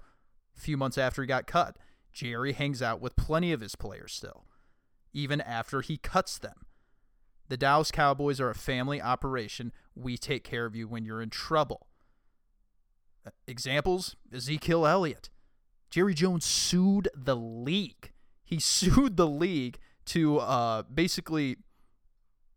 A 0.57 0.61
few 0.61 0.77
months 0.77 0.99
after 0.99 1.23
he 1.23 1.27
got 1.27 1.47
cut, 1.47 1.77
Jerry 2.13 2.53
hangs 2.53 2.81
out 2.81 3.01
with 3.01 3.17
plenty 3.17 3.53
of 3.53 3.61
his 3.61 3.77
players 3.77 4.13
still 4.13 4.47
even 5.17 5.41
after 5.41 5.81
he 5.81 5.97
cuts 5.97 6.37
them. 6.37 6.67
The 7.49 7.57
Dallas 7.57 7.91
Cowboys 7.91 8.39
are 8.39 8.51
a 8.51 8.55
family 8.55 9.01
operation. 9.01 9.73
We 9.95 10.19
take 10.19 10.45
care 10.45 10.67
of 10.67 10.77
you 10.77 10.87
when 10.87 11.07
you're 11.07 11.23
in 11.23 11.31
trouble. 11.31 11.87
Uh, 13.27 13.31
examples 13.47 14.15
Ezekiel 14.33 14.87
Elliott. 14.87 15.31
Jerry 15.89 16.13
Jones 16.13 16.45
sued 16.45 17.09
the 17.15 17.35
league. 17.35 18.13
He 18.45 18.59
sued 18.61 19.17
the 19.17 19.27
league 19.27 19.79
to 20.07 20.39
uh, 20.39 20.83
basically, 20.83 21.57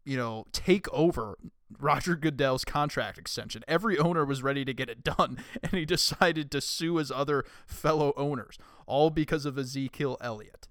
you 0.03 0.18
know, 0.18 0.46
take 0.51 0.91
over 0.91 1.38
Roger 1.78 2.16
Goodell's 2.16 2.66
contract 2.66 3.18
extension. 3.18 3.64
Every 3.68 3.98
owner 3.98 4.26
was 4.26 4.42
ready 4.42 4.66
to 4.66 4.74
get 4.74 4.90
it 4.90 5.04
done, 5.04 5.38
and 5.64 5.72
he 5.74 5.86
decided 5.86 6.50
to 6.52 6.62
sue 6.62 6.96
his 6.96 7.12
other 7.12 7.46
fellow 7.68 8.14
owners, 8.18 8.58
all 8.88 9.10
because 9.10 9.46
of 9.46 9.58
Ezekiel 9.58 10.18
Elliott. 10.22 10.68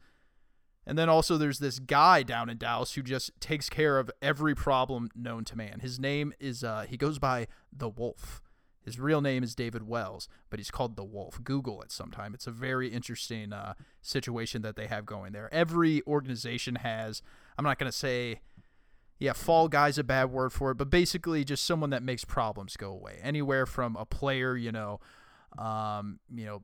And 0.86 0.98
then 0.98 1.10
also 1.10 1.36
there's 1.36 1.58
this 1.58 1.78
guy 1.78 2.22
down 2.22 2.48
in 2.48 2.56
Dallas 2.56 2.94
who 2.94 3.02
just 3.02 3.38
takes 3.40 3.68
care 3.68 3.98
of 3.98 4.10
every 4.22 4.54
problem 4.54 5.10
known 5.14 5.44
to 5.44 5.56
man. 5.56 5.80
His 5.80 6.00
name 6.00 6.32
is 6.40 6.64
uh, 6.64 6.86
he 6.88 6.96
goes 6.96 7.18
by 7.18 7.46
the 7.70 7.90
Wolf. 7.90 8.40
His 8.88 8.98
real 8.98 9.20
name 9.20 9.42
is 9.42 9.54
David 9.54 9.86
Wells, 9.86 10.28
but 10.48 10.58
he's 10.58 10.70
called 10.70 10.96
the 10.96 11.04
Wolf. 11.04 11.44
Google 11.44 11.82
it 11.82 11.92
sometime. 11.92 12.32
It's 12.32 12.46
a 12.46 12.50
very 12.50 12.88
interesting 12.88 13.52
uh, 13.52 13.74
situation 14.00 14.62
that 14.62 14.76
they 14.76 14.86
have 14.86 15.04
going 15.04 15.32
there. 15.32 15.52
Every 15.52 16.02
organization 16.06 16.76
has. 16.76 17.20
I'm 17.58 17.66
not 17.66 17.78
going 17.78 17.92
to 17.92 17.96
say, 17.96 18.40
yeah, 19.18 19.32
fall 19.32 19.68
guy's 19.68 19.98
a 19.98 20.04
bad 20.04 20.30
word 20.30 20.52
for 20.52 20.70
it, 20.70 20.76
but 20.76 20.90
basically 20.90 21.44
just 21.44 21.64
someone 21.64 21.90
that 21.90 22.02
makes 22.02 22.24
problems 22.24 22.76
go 22.76 22.90
away. 22.90 23.18
Anywhere 23.22 23.66
from 23.66 23.96
a 23.96 24.04
player, 24.04 24.56
you 24.56 24.70
know, 24.70 25.00
um, 25.58 26.20
you 26.32 26.46
know, 26.46 26.62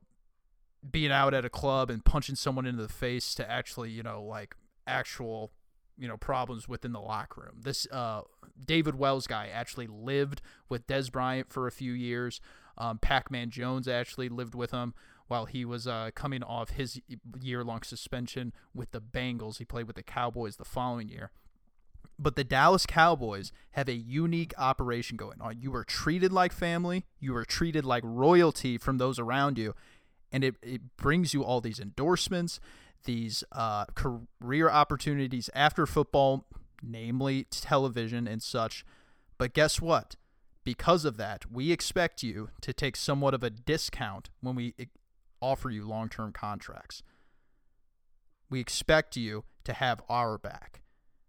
being 0.89 1.11
out 1.11 1.33
at 1.33 1.43
a 1.43 1.49
club 1.49 1.89
and 1.89 2.05
punching 2.05 2.35
someone 2.35 2.65
into 2.65 2.81
the 2.81 2.89
face 2.89 3.35
to 3.35 3.49
actually, 3.49 3.89
you 3.89 4.03
know, 4.03 4.23
like 4.23 4.55
actual, 4.87 5.51
you 5.97 6.07
know, 6.07 6.15
problems 6.15 6.67
within 6.69 6.93
the 6.93 7.01
locker 7.01 7.41
room. 7.41 7.61
This 7.63 7.87
uh, 7.91 8.21
David 8.65 8.95
Wells 8.95 9.27
guy 9.27 9.49
actually 9.51 9.87
lived 9.87 10.41
with 10.69 10.87
Dez 10.87 11.11
Bryant 11.11 11.51
for 11.51 11.67
a 11.67 11.71
few 11.71 11.91
years. 11.91 12.39
Um, 12.77 12.99
Pac-Man 12.99 13.49
Jones 13.49 13.87
actually 13.87 14.29
lived 14.29 14.53
with 14.53 14.71
him 14.71 14.93
while 15.27 15.45
he 15.45 15.65
was 15.65 15.87
uh, 15.87 16.11
coming 16.13 16.43
off 16.43 16.71
his 16.71 17.01
year-long 17.41 17.81
suspension 17.81 18.53
with 18.73 18.91
the 18.91 19.01
Bengals. 19.01 19.57
He 19.57 19.65
played 19.65 19.87
with 19.87 19.95
the 19.95 20.03
Cowboys 20.03 20.57
the 20.57 20.65
following 20.65 21.09
year. 21.09 21.31
But 22.17 22.35
the 22.35 22.43
Dallas 22.45 22.85
Cowboys 22.85 23.51
have 23.71 23.89
a 23.89 23.93
unique 23.93 24.53
operation 24.57 25.17
going 25.17 25.41
on. 25.41 25.59
You 25.59 25.75
are 25.75 25.83
treated 25.83 26.31
like 26.31 26.53
family. 26.53 27.05
You 27.19 27.35
are 27.35 27.43
treated 27.43 27.83
like 27.83 28.03
royalty 28.05 28.77
from 28.77 28.97
those 28.97 29.19
around 29.19 29.57
you 29.57 29.73
and 30.35 30.43
it, 30.43 30.55
it 30.61 30.97
brings 30.97 31.33
you 31.33 31.45
all 31.45 31.61
these 31.61 31.79
endorsements, 31.79 32.59
these 33.05 33.43
uh, 33.53 33.85
career 33.95 34.69
opportunities 34.69 35.49
after 35.55 35.85
football, 35.85 36.45
namely 36.83 37.47
television 37.49 38.27
and 38.27 38.43
such. 38.43 38.85
But 39.37 39.53
guess 39.53 39.79
what? 39.79 40.17
Because 40.65 41.05
of 41.05 41.15
that, 41.15 41.49
we 41.49 41.71
expect 41.71 42.21
you 42.21 42.49
to 42.59 42.73
take 42.73 42.97
somewhat 42.97 43.33
of 43.33 43.43
a 43.43 43.49
discount 43.49 44.29
when 44.41 44.55
we 44.55 44.73
offer 45.41 45.69
you 45.69 45.87
long 45.87 46.09
term 46.09 46.33
contracts. 46.33 47.01
We 48.49 48.59
expect 48.59 49.15
you 49.15 49.45
to 49.63 49.71
have 49.71 50.01
our 50.09 50.37
back. 50.37 50.81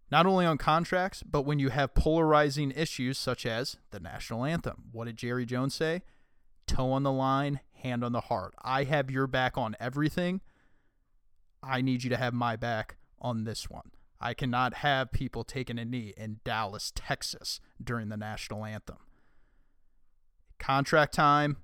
Not 0.09 0.25
only 0.25 0.45
on 0.45 0.57
contracts, 0.57 1.23
but 1.23 1.41
when 1.41 1.59
you 1.59 1.69
have 1.69 1.93
polarizing 1.93 2.71
issues 2.71 3.17
such 3.17 3.45
as 3.45 3.77
the 3.91 3.99
national 3.99 4.45
anthem. 4.45 4.85
What 4.91 5.05
did 5.05 5.17
Jerry 5.17 5.45
Jones 5.45 5.75
say? 5.75 6.03
Toe 6.65 6.91
on 6.91 7.03
the 7.03 7.11
line, 7.11 7.59
hand 7.73 8.03
on 8.03 8.13
the 8.13 8.21
heart. 8.21 8.53
I 8.61 8.83
have 8.85 9.11
your 9.11 9.27
back 9.27 9.57
on 9.57 9.75
everything. 9.79 10.41
I 11.61 11.81
need 11.81 12.03
you 12.03 12.09
to 12.09 12.17
have 12.17 12.33
my 12.33 12.55
back 12.55 12.97
on 13.19 13.43
this 13.43 13.69
one. 13.69 13.91
I 14.19 14.33
cannot 14.33 14.75
have 14.75 15.11
people 15.11 15.43
taking 15.43 15.77
a 15.77 15.85
knee 15.85 16.13
in 16.17 16.39
Dallas, 16.43 16.91
Texas 16.95 17.59
during 17.83 18.09
the 18.09 18.17
national 18.17 18.65
anthem. 18.65 18.97
Contract 20.57 21.13
time, 21.13 21.57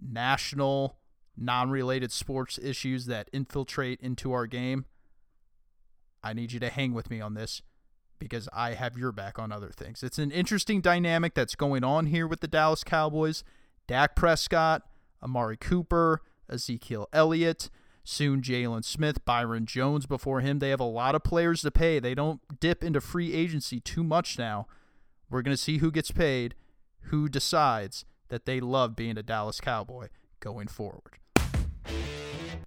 national, 0.00 0.98
non 1.36 1.70
related 1.70 2.12
sports 2.12 2.58
issues 2.62 3.06
that 3.06 3.28
infiltrate 3.32 4.00
into 4.00 4.32
our 4.32 4.46
game. 4.46 4.84
I 6.22 6.32
need 6.32 6.52
you 6.52 6.60
to 6.60 6.70
hang 6.70 6.92
with 6.94 7.10
me 7.10 7.20
on 7.20 7.34
this 7.34 7.62
because 8.18 8.48
I 8.52 8.74
have 8.74 8.96
your 8.96 9.10
back 9.12 9.38
on 9.38 9.50
other 9.50 9.70
things. 9.70 10.02
It's 10.02 10.18
an 10.18 10.30
interesting 10.30 10.80
dynamic 10.80 11.34
that's 11.34 11.56
going 11.56 11.82
on 11.82 12.06
here 12.06 12.26
with 12.26 12.40
the 12.40 12.46
Dallas 12.46 12.84
Cowboys. 12.84 13.42
Dak 13.88 14.14
Prescott, 14.14 14.82
Amari 15.22 15.56
Cooper, 15.56 16.22
Ezekiel 16.48 17.08
Elliott, 17.12 17.68
soon 18.04 18.40
Jaylon 18.40 18.84
Smith, 18.84 19.24
Byron 19.24 19.66
Jones 19.66 20.06
before 20.06 20.40
him. 20.40 20.60
They 20.60 20.70
have 20.70 20.80
a 20.80 20.84
lot 20.84 21.14
of 21.14 21.24
players 21.24 21.62
to 21.62 21.70
pay. 21.70 21.98
They 21.98 22.14
don't 22.14 22.40
dip 22.60 22.84
into 22.84 23.00
free 23.00 23.34
agency 23.34 23.80
too 23.80 24.04
much 24.04 24.38
now. 24.38 24.66
We're 25.28 25.42
going 25.42 25.56
to 25.56 25.62
see 25.62 25.78
who 25.78 25.90
gets 25.90 26.10
paid, 26.10 26.54
who 27.06 27.28
decides 27.28 28.04
that 28.28 28.44
they 28.46 28.60
love 28.60 28.94
being 28.94 29.18
a 29.18 29.22
Dallas 29.22 29.60
Cowboy 29.60 30.08
going 30.40 30.68
forward. 30.68 31.18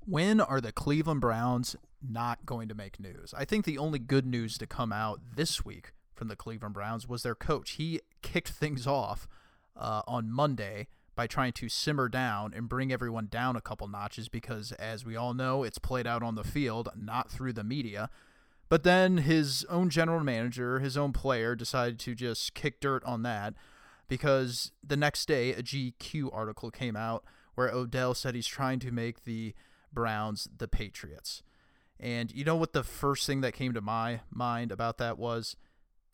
When 0.05 0.39
are 0.39 0.61
the 0.61 0.71
Cleveland 0.71 1.21
Browns 1.21 1.75
not 2.09 2.45
going 2.45 2.67
to 2.69 2.75
make 2.75 2.99
news? 2.99 3.33
I 3.37 3.45
think 3.45 3.65
the 3.65 3.77
only 3.77 3.99
good 3.99 4.25
news 4.25 4.57
to 4.57 4.67
come 4.67 4.91
out 4.91 5.19
this 5.35 5.63
week 5.65 5.91
from 6.13 6.27
the 6.27 6.35
Cleveland 6.35 6.73
Browns 6.73 7.07
was 7.07 7.23
their 7.23 7.35
coach. 7.35 7.71
He 7.71 7.99
kicked 8.21 8.49
things 8.49 8.87
off 8.87 9.27
uh, 9.75 10.01
on 10.07 10.31
Monday 10.31 10.87
by 11.15 11.27
trying 11.27 11.53
to 11.53 11.69
simmer 11.69 12.09
down 12.09 12.53
and 12.53 12.67
bring 12.67 12.91
everyone 12.91 13.27
down 13.27 13.55
a 13.55 13.61
couple 13.61 13.87
notches 13.87 14.27
because, 14.27 14.71
as 14.73 15.05
we 15.05 15.15
all 15.15 15.33
know, 15.33 15.63
it's 15.63 15.77
played 15.77 16.05
out 16.05 16.23
on 16.23 16.35
the 16.35 16.43
field, 16.43 16.89
not 16.95 17.31
through 17.31 17.53
the 17.53 17.63
media. 17.63 18.09
But 18.67 18.83
then 18.83 19.19
his 19.19 19.65
own 19.69 19.89
general 19.89 20.23
manager, 20.23 20.79
his 20.79 20.97
own 20.97 21.13
player, 21.13 21.55
decided 21.55 21.99
to 21.99 22.15
just 22.15 22.53
kick 22.53 22.79
dirt 22.81 23.03
on 23.05 23.23
that 23.23 23.53
because 24.07 24.71
the 24.85 24.97
next 24.97 25.27
day 25.27 25.53
a 25.53 25.63
GQ 25.63 26.29
article 26.33 26.71
came 26.71 26.95
out 26.95 27.23
where 27.55 27.69
Odell 27.69 28.13
said 28.13 28.35
he's 28.35 28.47
trying 28.47 28.79
to 28.79 28.91
make 28.91 29.23
the 29.23 29.53
Browns 29.93 30.47
the 30.55 30.67
Patriots. 30.67 31.41
And 31.99 32.31
you 32.31 32.43
know 32.43 32.55
what 32.55 32.73
the 32.73 32.83
first 32.83 33.25
thing 33.25 33.41
that 33.41 33.53
came 33.53 33.73
to 33.73 33.81
my 33.81 34.21
mind 34.31 34.71
about 34.71 34.97
that 34.97 35.17
was? 35.17 35.55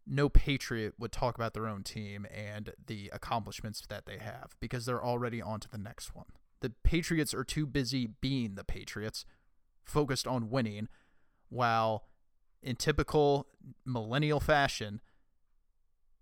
no 0.07 0.29
Patriot 0.29 0.93
would 0.97 1.11
talk 1.11 1.35
about 1.35 1.53
their 1.53 1.67
own 1.67 1.83
team 1.83 2.25
and 2.33 2.73
the 2.88 3.09
accomplishments 3.13 3.83
that 3.89 4.05
they 4.05 4.17
have 4.17 4.55
because 4.59 4.85
they're 4.85 5.03
already 5.03 5.41
on 5.41 5.59
to 5.59 5.69
the 5.69 5.77
next 5.77 6.15
one. 6.15 6.25
The 6.61 6.71
Patriots 6.83 7.33
are 7.33 7.43
too 7.43 7.65
busy 7.65 8.07
being 8.19 8.55
the 8.55 8.63
Patriots, 8.63 9.25
focused 9.83 10.27
on 10.27 10.50
winning, 10.50 10.88
while 11.50 12.05
in 12.61 12.75
typical 12.75 13.47
millennial 13.85 14.39
fashion, 14.39 15.01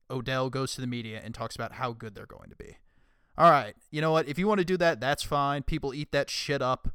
Odell 0.10 0.50
goes 0.50 0.74
to 0.76 0.82
the 0.82 0.88
media 0.88 1.22
and 1.24 1.34
talks 1.34 1.56
about 1.56 1.74
how 1.74 1.92
good 1.92 2.16
they're 2.16 2.26
going 2.26 2.50
to 2.50 2.56
be. 2.56 2.78
All 3.38 3.52
right, 3.52 3.76
you 3.92 4.02
know 4.02 4.12
what? 4.12 4.28
If 4.28 4.38
you 4.38 4.48
want 4.48 4.60
to 4.60 4.66
do 4.66 4.78
that, 4.78 5.00
that's 5.00 5.24
fine. 5.24 5.64
People 5.64 5.94
eat 5.94 6.12
that 6.12 6.30
shit 6.30 6.62
up. 6.62 6.90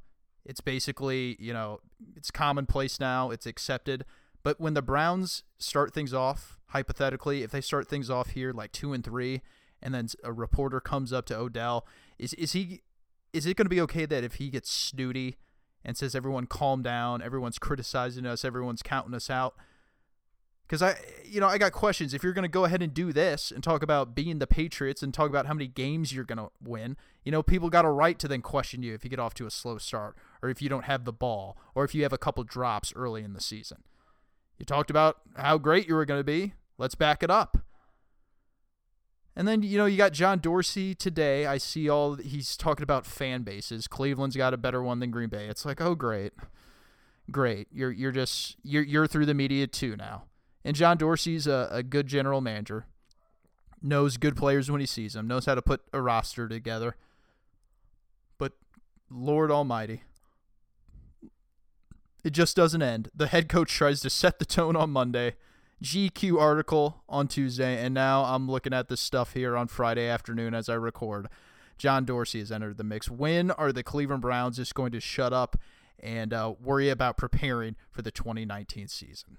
It's 0.45 0.61
basically, 0.61 1.37
you 1.39 1.53
know, 1.53 1.81
it's 2.17 2.31
commonplace 2.31 3.01
now, 3.01 3.31
it's 3.31 3.47
accepted. 3.47 4.05
But 4.43 4.61
when 4.61 4.75
the 4.75 4.83
Browns 4.83 5.43
start 5.59 5.95
things 5.95 6.13
off, 6.13 6.59
hypothetically, 6.69 7.43
if 7.43 7.51
they 7.51 7.63
start 7.63 7.89
things 7.89 8.11
off 8.11 8.31
here 8.31 8.53
like 8.53 8.73
two 8.73 8.93
and 8.93 9.03
three, 9.03 9.41
and 9.83 9.95
then 9.95 10.09
a 10.23 10.33
reporter 10.33 10.81
comes 10.81 11.13
up 11.13 11.27
to 11.27 11.37
Odell, 11.37 11.87
is 12.19 12.35
is 12.35 12.53
he 12.53 12.83
is 13.33 13.47
it 13.47 13.57
going 13.57 13.67
to 13.67 13.71
be 13.71 13.81
okay 13.81 14.07
that 14.07 14.23
if 14.23 14.35
he 14.35 14.51
gets 14.51 14.71
snooty 14.71 15.39
and 15.85 15.97
says 15.97 16.15
everyone 16.15 16.47
calm 16.47 16.83
down, 16.83 17.23
everyone's 17.23 17.59
criticizing 17.59 18.27
us, 18.27 18.45
everyone's 18.45 18.83
counting 18.83 19.15
us 19.15 19.31
out? 19.31 19.55
Because 20.67 20.83
I, 20.83 20.97
you 21.25 21.41
know, 21.41 21.47
I 21.47 21.59
got 21.59 21.73
questions. 21.73 22.15
If 22.15 22.23
you're 22.23 22.33
going 22.33 22.45
to 22.45 22.49
go 22.49 22.65
ahead 22.65 22.81
and 22.83 22.95
do 22.95 23.13
this 23.13 23.51
and 23.51 23.63
talk 23.63 23.83
about 23.83 24.15
being 24.15 24.39
the 24.39 24.47
Patriots 24.47 25.03
and 25.03 25.13
talk 25.13 25.29
about 25.29 25.47
how 25.47 25.53
many 25.53 25.67
games 25.67 26.13
you're 26.13 26.25
going 26.25 26.39
to 26.39 26.51
win, 26.63 26.97
you 27.23 27.31
know, 27.31 27.43
people 27.43 27.69
got 27.69 27.85
a 27.85 27.91
right 27.91 28.19
to 28.19 28.29
then 28.29 28.41
question 28.41 28.83
you 28.83 28.95
if 28.95 29.05
you 29.05 29.11
get 29.11 29.19
off 29.19 29.35
to 29.35 29.47
a 29.47 29.51
slow 29.51 29.77
start 29.77 30.17
or 30.43 30.49
if 30.49 30.63
you 30.63 30.69
don't 30.69 30.85
have 30.85 31.05
the 31.05 31.13
ball 31.13 31.57
or 31.75 31.85
if 31.85 31.95
you 31.95 32.03
have 32.03 32.13
a 32.13 32.19
couple 32.19 32.43
drops 32.45 32.93
early 32.97 33.23
in 33.23 33.35
the 33.35 33.41
season. 33.41 33.83
You 34.59 34.65
talked 34.65 34.91
about 34.91 35.19
how 35.37 35.59
great 35.59 35.87
you 35.87 35.95
were 35.95 36.07
going 36.07 36.21
to 36.21 36.25
be. 36.25 36.55
Let's 36.79 36.95
back 36.95 37.23
it 37.23 37.31
up. 37.31 37.59
And 39.37 39.49
then, 39.49 39.63
you 39.63 39.77
know, 39.79 39.87
you 39.87 39.97
got 39.97 40.13
John 40.13 40.39
Dorsey 40.39 40.95
today. 40.95 41.45
I 41.47 41.59
see 41.59 41.89
all 41.89 42.15
he's 42.15 42.57
talking 42.57 42.85
about 42.85 43.05
fan 43.05 43.43
bases. 43.43 43.89
Cleveland's 43.89 44.37
got 44.37 44.55
a 44.55 44.57
better 44.57 44.83
one 44.83 45.01
than 45.01 45.11
Green 45.11 45.29
Bay. 45.29 45.47
It's 45.47 45.65
like, 45.65 45.81
oh 45.81 45.95
great. 45.95 46.33
Great. 47.31 47.67
You're 47.73 47.91
you're 47.91 48.13
just 48.13 48.57
you're 48.63 48.83
you're 48.83 49.07
through 49.07 49.27
the 49.27 49.35
media 49.35 49.67
too 49.67 49.97
now. 49.97 50.25
And 50.65 50.75
John 50.75 50.97
Dorsey's 50.97 51.47
a, 51.47 51.69
a 51.71 51.83
good 51.83 52.07
general 52.07 52.41
manager. 52.41 52.87
Knows 53.83 54.17
good 54.17 54.37
players 54.37 54.71
when 54.71 54.81
he 54.81 54.87
sees 54.87 55.13
them, 55.13 55.27
knows 55.27 55.45
how 55.45 55.55
to 55.55 55.63
put 55.63 55.83
a 55.93 56.01
roster 56.01 56.49
together. 56.49 56.97
But 58.39 58.53
Lord 59.11 59.51
Almighty, 59.51 60.05
it 62.25 62.31
just 62.31 62.57
doesn't 62.57 62.81
end. 62.81 63.11
The 63.15 63.27
head 63.27 63.51
coach 63.51 63.71
tries 63.71 64.01
to 64.01 64.11
set 64.11 64.39
the 64.39 64.47
tone 64.47 64.75
on 64.75 64.91
Monday. 64.91 65.35
GQ 65.83 66.41
article 66.41 67.03
on 67.11 67.29
Tuesday, 67.29 67.85
and 67.85 67.93
now 67.93 68.25
I'm 68.25 68.51
looking 68.51 68.73
at 68.73 68.89
this 68.89 69.01
stuff 69.01 69.35
here 69.35 69.55
on 69.55 69.69
Friday 69.69 70.09
afternoon 70.09 70.55
as 70.55 70.71
I 70.71 70.75
record. 70.75 71.29
John 71.77 72.07
Dorsey 72.07 72.39
has 72.39 72.51
entered 72.51 72.79
the 72.79 72.85
mix. 72.85 73.11
When 73.11 73.51
are 73.51 73.73
the 73.73 73.83
Cleveland 73.83 74.23
Browns 74.23 74.57
just 74.57 74.75
going 74.75 74.93
to 74.93 75.01
shut 75.01 75.35
up 75.35 75.59
and 75.99 76.33
uh, 76.33 76.55
worry 76.63 76.89
about 76.89 77.19
preparing 77.19 77.77
for 77.91 78.01
the 78.01 78.11
2019 78.11 78.89
season? 78.89 79.37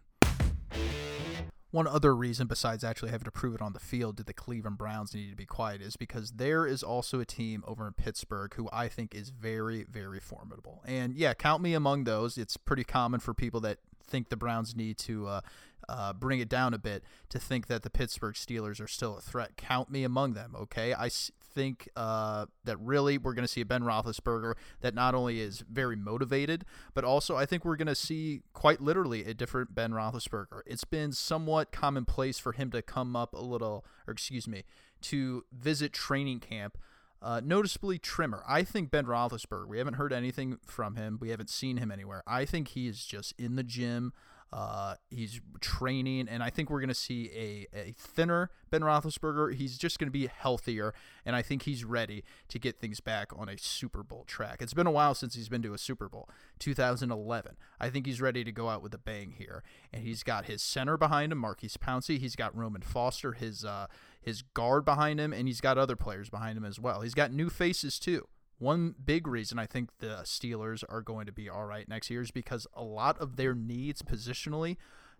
One 1.75 1.87
other 1.87 2.15
reason, 2.15 2.47
besides 2.47 2.85
actually 2.85 3.11
having 3.11 3.25
to 3.25 3.31
prove 3.31 3.53
it 3.53 3.61
on 3.61 3.73
the 3.73 3.81
field, 3.81 4.15
did 4.15 4.27
the 4.27 4.33
Cleveland 4.33 4.77
Browns 4.77 5.13
need 5.13 5.29
to 5.29 5.35
be 5.35 5.45
quiet 5.45 5.81
is 5.81 5.97
because 5.97 6.31
there 6.31 6.65
is 6.65 6.81
also 6.81 7.19
a 7.19 7.25
team 7.25 7.65
over 7.67 7.85
in 7.85 7.91
Pittsburgh 7.91 8.53
who 8.53 8.69
I 8.71 8.87
think 8.87 9.13
is 9.13 9.27
very, 9.27 9.83
very 9.83 10.21
formidable. 10.21 10.81
And 10.85 11.13
yeah, 11.13 11.33
count 11.33 11.61
me 11.61 11.73
among 11.73 12.05
those. 12.05 12.37
It's 12.37 12.55
pretty 12.55 12.85
common 12.85 13.19
for 13.19 13.33
people 13.33 13.59
that 13.59 13.79
think 14.07 14.29
the 14.29 14.37
Browns 14.37 14.73
need 14.73 14.97
to 14.99 15.27
uh, 15.27 15.41
uh, 15.89 16.13
bring 16.13 16.39
it 16.39 16.47
down 16.47 16.73
a 16.73 16.77
bit 16.77 17.03
to 17.27 17.39
think 17.39 17.67
that 17.67 17.83
the 17.83 17.89
Pittsburgh 17.89 18.35
Steelers 18.35 18.79
are 18.79 18.87
still 18.87 19.17
a 19.17 19.21
threat. 19.21 19.57
Count 19.57 19.91
me 19.91 20.05
among 20.05 20.33
them, 20.33 20.55
okay? 20.57 20.93
I 20.93 21.09
think 21.55 21.89
uh, 21.95 22.45
that 22.65 22.77
really 22.79 23.17
we're 23.17 23.33
going 23.33 23.47
to 23.47 23.51
see 23.51 23.61
a 23.61 23.65
Ben 23.65 23.81
Roethlisberger 23.81 24.53
that 24.81 24.93
not 24.93 25.15
only 25.15 25.39
is 25.39 25.63
very 25.69 25.95
motivated, 25.95 26.65
but 26.93 27.03
also 27.03 27.35
I 27.35 27.45
think 27.45 27.63
we're 27.65 27.77
going 27.77 27.87
to 27.87 27.95
see 27.95 28.41
quite 28.53 28.81
literally 28.81 29.23
a 29.23 29.33
different 29.33 29.73
Ben 29.73 29.91
Roethlisberger. 29.91 30.61
It's 30.65 30.83
been 30.83 31.13
somewhat 31.13 31.71
commonplace 31.71 32.37
for 32.37 32.51
him 32.51 32.69
to 32.71 32.81
come 32.81 33.15
up 33.15 33.33
a 33.33 33.41
little, 33.41 33.85
or 34.05 34.11
excuse 34.11 34.47
me, 34.47 34.63
to 35.03 35.45
visit 35.51 35.93
training 35.93 36.41
camp. 36.41 36.77
Uh, 37.21 37.41
noticeably 37.43 37.97
trimmer. 37.97 38.43
I 38.47 38.63
think 38.63 38.91
Ben 38.91 39.05
Roethlisberger. 39.05 39.67
We 39.67 39.79
haven't 39.79 39.95
heard 39.95 40.13
anything 40.13 40.57
from 40.63 40.95
him. 40.95 41.17
We 41.19 41.29
haven't 41.29 41.49
seen 41.49 41.77
him 41.77 41.89
anywhere. 41.89 42.21
I 42.27 42.45
think 42.45 42.67
he 42.69 42.87
is 42.87 43.03
just 43.03 43.33
in 43.39 43.55
the 43.55 43.63
gym. 43.63 44.13
Uh, 44.53 44.95
he's 45.09 45.41
training, 45.59 46.27
and 46.29 46.41
I 46.41 46.49
think 46.49 46.69
we're 46.69 46.79
going 46.79 46.87
to 46.87 46.93
see 46.93 47.29
a, 47.35 47.77
a 47.77 47.91
thinner 47.97 48.51
Ben 48.69 48.81
Roethlisberger. 48.81 49.53
He's 49.55 49.77
just 49.77 49.99
going 49.99 50.07
to 50.07 50.11
be 50.11 50.27
healthier, 50.27 50.93
and 51.25 51.35
I 51.35 51.41
think 51.41 51.63
he's 51.63 51.83
ready 51.83 52.23
to 52.49 52.59
get 52.59 52.79
things 52.79 52.99
back 52.99 53.31
on 53.35 53.49
a 53.49 53.57
Super 53.57 54.03
Bowl 54.03 54.23
track. 54.25 54.61
It's 54.61 54.73
been 54.73 54.87
a 54.87 54.91
while 54.91 55.13
since 55.13 55.35
he's 55.35 55.49
been 55.49 55.61
to 55.63 55.73
a 55.73 55.77
Super 55.77 56.07
Bowl, 56.07 56.29
2011. 56.59 57.57
I 57.79 57.89
think 57.89 58.05
he's 58.05 58.21
ready 58.21 58.43
to 58.43 58.51
go 58.51 58.69
out 58.69 58.81
with 58.81 58.93
a 58.93 58.99
bang 58.99 59.33
here, 59.37 59.63
and 59.91 60.03
he's 60.03 60.23
got 60.23 60.45
his 60.45 60.61
center 60.61 60.95
behind 60.95 61.31
him, 61.31 61.39
Maurkice 61.39 61.77
Pouncey. 61.77 62.17
He's 62.17 62.35
got 62.35 62.55
Ramon 62.55 62.81
Foster, 62.81 63.33
his 63.33 63.65
uh, 63.65 63.87
his 64.21 64.41
guard 64.41 64.85
behind 64.85 65.19
him, 65.19 65.33
and 65.33 65.47
he's 65.47 65.61
got 65.61 65.77
other 65.77 65.95
players 65.95 66.29
behind 66.29 66.57
him 66.57 66.65
as 66.65 66.79
well. 66.79 67.01
He's 67.01 67.13
got 67.13 67.33
new 67.33 67.49
faces 67.49 67.99
too. 67.99 68.27
One 68.57 68.95
big 69.03 69.27
reason 69.27 69.59
I 69.59 69.65
think 69.65 69.89
the 69.99 70.21
Steelers 70.23 70.83
are 70.87 71.01
going 71.01 71.25
to 71.25 71.31
be 71.31 71.49
all 71.49 71.65
right 71.65 71.87
next 71.87 72.09
year 72.09 72.21
is 72.21 72.31
because 72.31 72.67
a 72.73 72.83
lot 72.83 73.17
of 73.19 73.35
their 73.35 73.53
needs 73.53 74.01
positionally 74.01 74.77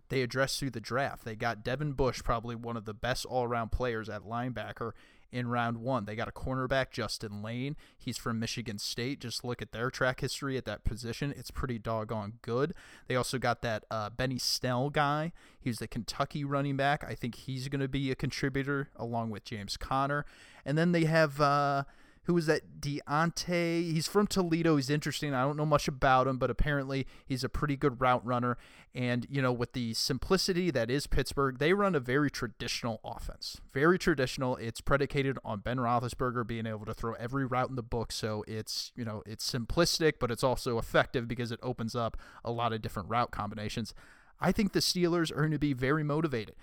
they 0.08 0.22
address 0.22 0.58
through 0.58 0.70
the 0.70 0.80
draft. 0.80 1.24
They 1.24 1.34
got 1.34 1.64
Devin 1.64 1.92
Bush, 1.92 2.22
probably 2.22 2.54
one 2.54 2.76
of 2.76 2.84
the 2.84 2.94
best 2.94 3.26
all 3.26 3.44
around 3.44 3.72
players 3.72 4.08
at 4.08 4.22
linebacker 4.22 4.92
in 5.32 5.48
round 5.48 5.78
one. 5.78 6.04
They 6.04 6.14
got 6.14 6.28
a 6.28 6.32
cornerback, 6.32 6.92
Justin 6.92 7.42
Layne. 7.42 7.76
He's 7.98 8.16
from 8.16 8.38
Michigan 8.38 8.78
State. 8.78 9.20
Just 9.20 9.44
look 9.44 9.60
at 9.60 9.72
their 9.72 9.90
track 9.90 10.20
history 10.20 10.56
at 10.56 10.64
that 10.66 10.84
position. 10.84 11.34
It's 11.36 11.50
pretty 11.50 11.78
doggone 11.78 12.34
good. 12.42 12.72
They 13.08 13.16
also 13.16 13.38
got 13.38 13.62
that 13.62 13.84
uh, 13.90 14.10
Benny 14.10 14.38
Snell 14.38 14.90
guy. 14.90 15.32
He's 15.58 15.78
the 15.78 15.88
Kentucky 15.88 16.44
running 16.44 16.76
back. 16.76 17.04
I 17.04 17.14
think 17.14 17.34
he's 17.34 17.68
going 17.68 17.80
to 17.80 17.88
be 17.88 18.10
a 18.10 18.14
contributor 18.14 18.90
along 18.94 19.30
with 19.30 19.44
James 19.44 19.76
Conner. 19.76 20.24
And 20.64 20.78
then 20.78 20.92
they 20.92 21.04
have. 21.04 21.40
Uh, 21.40 21.84
who 22.26 22.34
was 22.34 22.46
that 22.46 22.80
Diontae? 22.80 23.92
He's 23.92 24.08
from 24.08 24.26
Toledo. 24.26 24.76
He's 24.76 24.90
interesting. 24.90 25.32
I 25.32 25.42
don't 25.42 25.56
know 25.56 25.66
much 25.66 25.86
about 25.86 26.26
him, 26.26 26.38
but 26.38 26.50
apparently 26.50 27.06
he's 27.24 27.44
a 27.44 27.48
pretty 27.48 27.76
good 27.76 28.00
route 28.00 28.24
runner. 28.26 28.58
And, 28.94 29.26
you 29.30 29.40
know, 29.40 29.52
with 29.52 29.74
the 29.74 29.94
simplicity 29.94 30.72
that 30.72 30.90
is 30.90 31.06
Pittsburgh, 31.06 31.58
they 31.58 31.72
run 31.72 31.94
a 31.94 32.00
very 32.00 32.28
traditional 32.30 33.00
offense. 33.04 33.60
Very 33.72 33.96
traditional. 33.96 34.56
It's 34.56 34.80
predicated 34.80 35.38
on 35.44 35.60
Ben 35.60 35.76
Roethlisberger 35.76 36.44
being 36.46 36.66
able 36.66 36.84
to 36.86 36.94
throw 36.94 37.14
every 37.14 37.46
route 37.46 37.68
in 37.68 37.76
the 37.76 37.82
book. 37.82 38.10
So 38.10 38.44
it's, 38.48 38.90
you 38.96 39.04
know, 39.04 39.22
it's 39.24 39.48
simplistic, 39.48 40.14
but 40.18 40.30
it's 40.32 40.42
also 40.42 40.78
effective 40.78 41.28
because 41.28 41.52
it 41.52 41.60
opens 41.62 41.94
up 41.94 42.16
a 42.44 42.50
lot 42.50 42.72
of 42.72 42.82
different 42.82 43.08
route 43.08 43.30
combinations. 43.30 43.94
I 44.40 44.52
think 44.52 44.72
the 44.72 44.80
Steelers 44.80 45.30
are 45.30 45.36
going 45.36 45.52
to 45.52 45.58
be 45.58 45.72
very 45.72 46.02
motivated. 46.02 46.56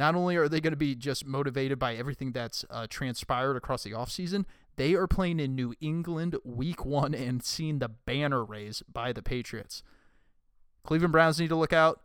Not 0.00 0.14
only 0.14 0.34
are 0.36 0.48
they 0.48 0.62
going 0.62 0.72
to 0.72 0.78
be 0.78 0.94
just 0.94 1.26
motivated 1.26 1.78
by 1.78 1.94
everything 1.94 2.32
that's 2.32 2.64
uh, 2.70 2.86
transpired 2.88 3.54
across 3.54 3.82
the 3.82 3.90
offseason, 3.90 4.46
they 4.76 4.94
are 4.94 5.06
playing 5.06 5.40
in 5.40 5.54
New 5.54 5.74
England 5.78 6.36
week 6.42 6.86
one 6.86 7.14
and 7.14 7.42
seeing 7.42 7.80
the 7.80 7.90
banner 7.90 8.42
raised 8.42 8.82
by 8.90 9.12
the 9.12 9.20
Patriots. 9.20 9.82
Cleveland 10.84 11.12
Browns 11.12 11.38
need 11.38 11.50
to 11.50 11.54
look 11.54 11.74
out. 11.74 12.00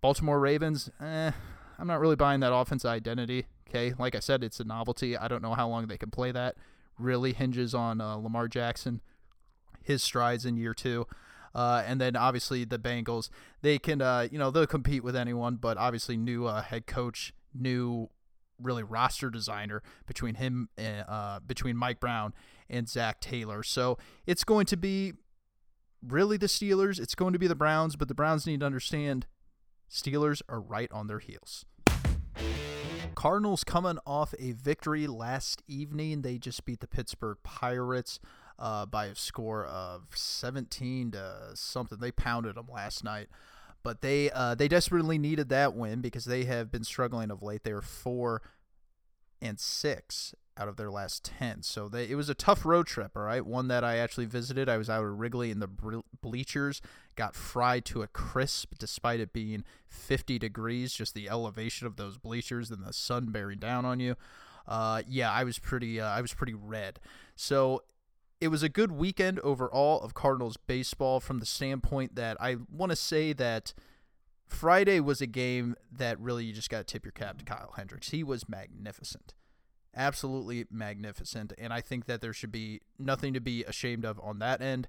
Baltimore 0.00 0.40
Ravens, 0.40 0.90
eh, 1.00 1.30
I'm 1.78 1.86
not 1.86 2.00
really 2.00 2.16
buying 2.16 2.40
that 2.40 2.52
offense 2.52 2.84
identity. 2.84 3.46
Okay, 3.68 3.94
like 3.96 4.16
I 4.16 4.18
said, 4.18 4.42
it's 4.42 4.58
a 4.58 4.64
novelty. 4.64 5.16
I 5.16 5.28
don't 5.28 5.40
know 5.42 5.54
how 5.54 5.68
long 5.68 5.86
they 5.86 5.96
can 5.96 6.10
play 6.10 6.32
that. 6.32 6.56
Really 6.98 7.34
hinges 7.34 7.72
on 7.72 8.00
uh, 8.00 8.16
Lamar 8.16 8.48
Jackson, 8.48 9.00
his 9.80 10.02
strides 10.02 10.44
in 10.44 10.56
year 10.56 10.74
two. 10.74 11.06
Uh, 11.54 11.82
and 11.86 12.00
then 12.00 12.16
obviously 12.16 12.64
the 12.64 12.78
Bengals, 12.78 13.30
they 13.62 13.78
can, 13.78 14.02
uh, 14.02 14.28
you 14.30 14.38
know, 14.38 14.50
they'll 14.50 14.66
compete 14.66 15.02
with 15.02 15.16
anyone, 15.16 15.56
but 15.56 15.76
obviously 15.76 16.16
new 16.16 16.46
uh, 16.46 16.62
head 16.62 16.86
coach, 16.86 17.32
new 17.54 18.08
really 18.60 18.82
roster 18.82 19.30
designer 19.30 19.82
between 20.06 20.34
him 20.34 20.68
and 20.76 21.04
uh, 21.08 21.40
between 21.46 21.76
Mike 21.76 22.00
Brown 22.00 22.34
and 22.68 22.88
Zac 22.88 23.20
Taylor. 23.20 23.62
So 23.62 23.98
it's 24.26 24.44
going 24.44 24.66
to 24.66 24.76
be 24.76 25.14
really 26.06 26.36
the 26.36 26.46
Steelers. 26.46 26.98
It's 26.98 27.14
going 27.14 27.32
to 27.32 27.38
be 27.38 27.46
the 27.46 27.54
Browns, 27.54 27.96
but 27.96 28.08
the 28.08 28.14
Browns 28.14 28.46
need 28.46 28.60
to 28.60 28.66
understand 28.66 29.26
Steelers 29.90 30.42
are 30.48 30.60
right 30.60 30.90
on 30.92 31.06
their 31.06 31.18
heels. 31.18 31.64
Cardinals 33.14 33.64
coming 33.64 33.98
off 34.06 34.32
a 34.38 34.52
victory 34.52 35.06
last 35.06 35.62
evening. 35.66 36.22
They 36.22 36.38
just 36.38 36.64
beat 36.64 36.80
the 36.80 36.86
Pittsburgh 36.86 37.38
Pirates 37.42 38.20
uh, 38.58 38.86
by 38.86 39.06
a 39.06 39.14
score 39.14 39.64
of 39.64 40.06
17 40.14 41.12
to 41.12 41.50
something. 41.54 41.98
They 41.98 42.12
pounded 42.12 42.56
them 42.56 42.68
last 42.72 43.02
night. 43.02 43.28
But 43.82 44.00
they 44.00 44.30
uh, 44.30 44.54
they 44.54 44.68
desperately 44.68 45.18
needed 45.18 45.48
that 45.50 45.74
win 45.74 46.00
because 46.00 46.24
they 46.24 46.44
have 46.44 46.70
been 46.70 46.84
struggling 46.84 47.30
of 47.30 47.42
late. 47.42 47.64
They 47.64 47.72
are 47.72 47.82
four 47.82 48.42
and 49.40 49.58
six 49.58 50.34
out 50.58 50.68
of 50.68 50.76
their 50.76 50.90
last 50.90 51.24
10. 51.24 51.62
So 51.62 51.88
they, 51.88 52.08
it 52.08 52.16
was 52.16 52.28
a 52.28 52.34
tough 52.34 52.66
road 52.66 52.86
trip, 52.86 53.12
all 53.16 53.22
right? 53.22 53.44
One 53.46 53.68
that 53.68 53.84
I 53.84 53.96
actually 53.96 54.26
visited. 54.26 54.68
I 54.68 54.76
was 54.76 54.90
out 54.90 55.04
at 55.04 55.10
Wrigley 55.10 55.50
in 55.50 55.60
the 55.60 55.68
bleachers, 56.20 56.82
got 57.14 57.36
fried 57.36 57.84
to 57.86 58.02
a 58.02 58.08
crisp 58.08 58.74
despite 58.78 59.20
it 59.20 59.32
being 59.32 59.64
50 59.86 60.38
degrees, 60.38 60.92
just 60.92 61.14
the 61.14 61.28
elevation 61.28 61.86
of 61.86 61.96
those 61.96 62.18
bleachers 62.18 62.70
and 62.70 62.84
the 62.84 62.92
sun 62.92 63.26
bearing 63.26 63.58
down 63.58 63.84
on 63.84 64.00
you. 64.00 64.16
Uh, 64.66 65.02
yeah, 65.06 65.30
I 65.30 65.44
was 65.44 65.58
pretty 65.58 66.00
uh, 66.00 66.08
I 66.08 66.20
was 66.20 66.34
pretty 66.34 66.52
red. 66.52 67.00
So 67.36 67.84
it 68.40 68.48
was 68.48 68.62
a 68.62 68.68
good 68.68 68.92
weekend 68.92 69.40
overall 69.40 70.00
of 70.00 70.14
Cardinals 70.14 70.56
baseball 70.56 71.20
from 71.20 71.38
the 71.40 71.46
standpoint 71.46 72.14
that 72.14 72.36
I 72.40 72.56
want 72.70 72.90
to 72.90 72.96
say 72.96 73.32
that 73.32 73.74
Friday 74.46 75.00
was 75.00 75.20
a 75.20 75.26
game 75.26 75.74
that 75.90 76.18
really 76.20 76.44
you 76.44 76.52
just 76.52 76.70
got 76.70 76.78
to 76.78 76.84
tip 76.84 77.04
your 77.04 77.12
cap 77.12 77.38
to 77.38 77.44
Kyle 77.44 77.74
Hendricks. 77.76 78.10
He 78.10 78.22
was 78.22 78.48
magnificent. 78.48 79.34
Absolutely 79.94 80.66
magnificent. 80.70 81.52
And 81.58 81.72
I 81.72 81.80
think 81.80 82.06
that 82.06 82.20
there 82.20 82.32
should 82.32 82.52
be 82.52 82.80
nothing 82.98 83.34
to 83.34 83.40
be 83.40 83.64
ashamed 83.64 84.04
of 84.04 84.20
on 84.22 84.38
that 84.38 84.62
end. 84.62 84.88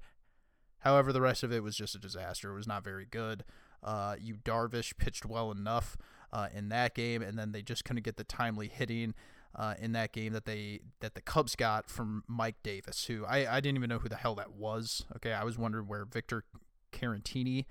However, 0.79 1.11
the 1.11 1.21
rest 1.21 1.43
of 1.43 1.51
it 1.51 1.63
was 1.63 1.75
just 1.75 1.95
a 1.95 1.99
disaster. 1.99 2.51
It 2.51 2.55
was 2.55 2.67
not 2.67 2.83
very 2.83 3.05
good. 3.05 3.43
Uh, 3.83 4.15
Yu 4.19 4.35
Darvish 4.35 4.97
pitched 4.97 5.25
well 5.25 5.51
enough 5.51 5.97
uh, 6.31 6.47
in 6.53 6.69
that 6.69 6.93
game, 6.93 7.21
and 7.21 7.37
then 7.37 7.51
they 7.51 7.61
just 7.61 7.83
couldn't 7.83 8.03
get 8.03 8.17
the 8.17 8.23
timely 8.23 8.67
hitting 8.67 9.13
uh, 9.55 9.73
in 9.79 9.91
that 9.93 10.11
game 10.11 10.33
that 10.33 10.45
they 10.45 10.81
that 10.99 11.15
the 11.15 11.21
Cubs 11.21 11.55
got 11.55 11.89
from 11.89 12.23
Mike 12.27 12.61
Davis, 12.63 13.05
who 13.05 13.25
I, 13.25 13.57
I 13.57 13.59
didn't 13.59 13.77
even 13.77 13.89
know 13.89 13.99
who 13.99 14.09
the 14.09 14.15
hell 14.15 14.35
that 14.35 14.53
was. 14.53 15.05
Okay, 15.15 15.33
I 15.33 15.43
was 15.43 15.57
wondering 15.57 15.87
where 15.87 16.05
Victor 16.05 16.43
Caratini, 16.91 17.65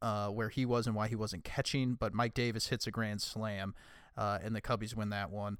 uh, 0.00 0.28
where 0.28 0.48
he 0.48 0.66
was 0.66 0.86
and 0.86 0.96
why 0.96 1.08
he 1.08 1.16
wasn't 1.16 1.44
catching, 1.44 1.94
but 1.94 2.14
Mike 2.14 2.34
Davis 2.34 2.68
hits 2.68 2.86
a 2.86 2.90
grand 2.90 3.22
slam, 3.22 3.74
uh, 4.16 4.38
and 4.42 4.54
the 4.54 4.60
Cubbies 4.62 4.96
win 4.96 5.10
that 5.10 5.30
one. 5.30 5.58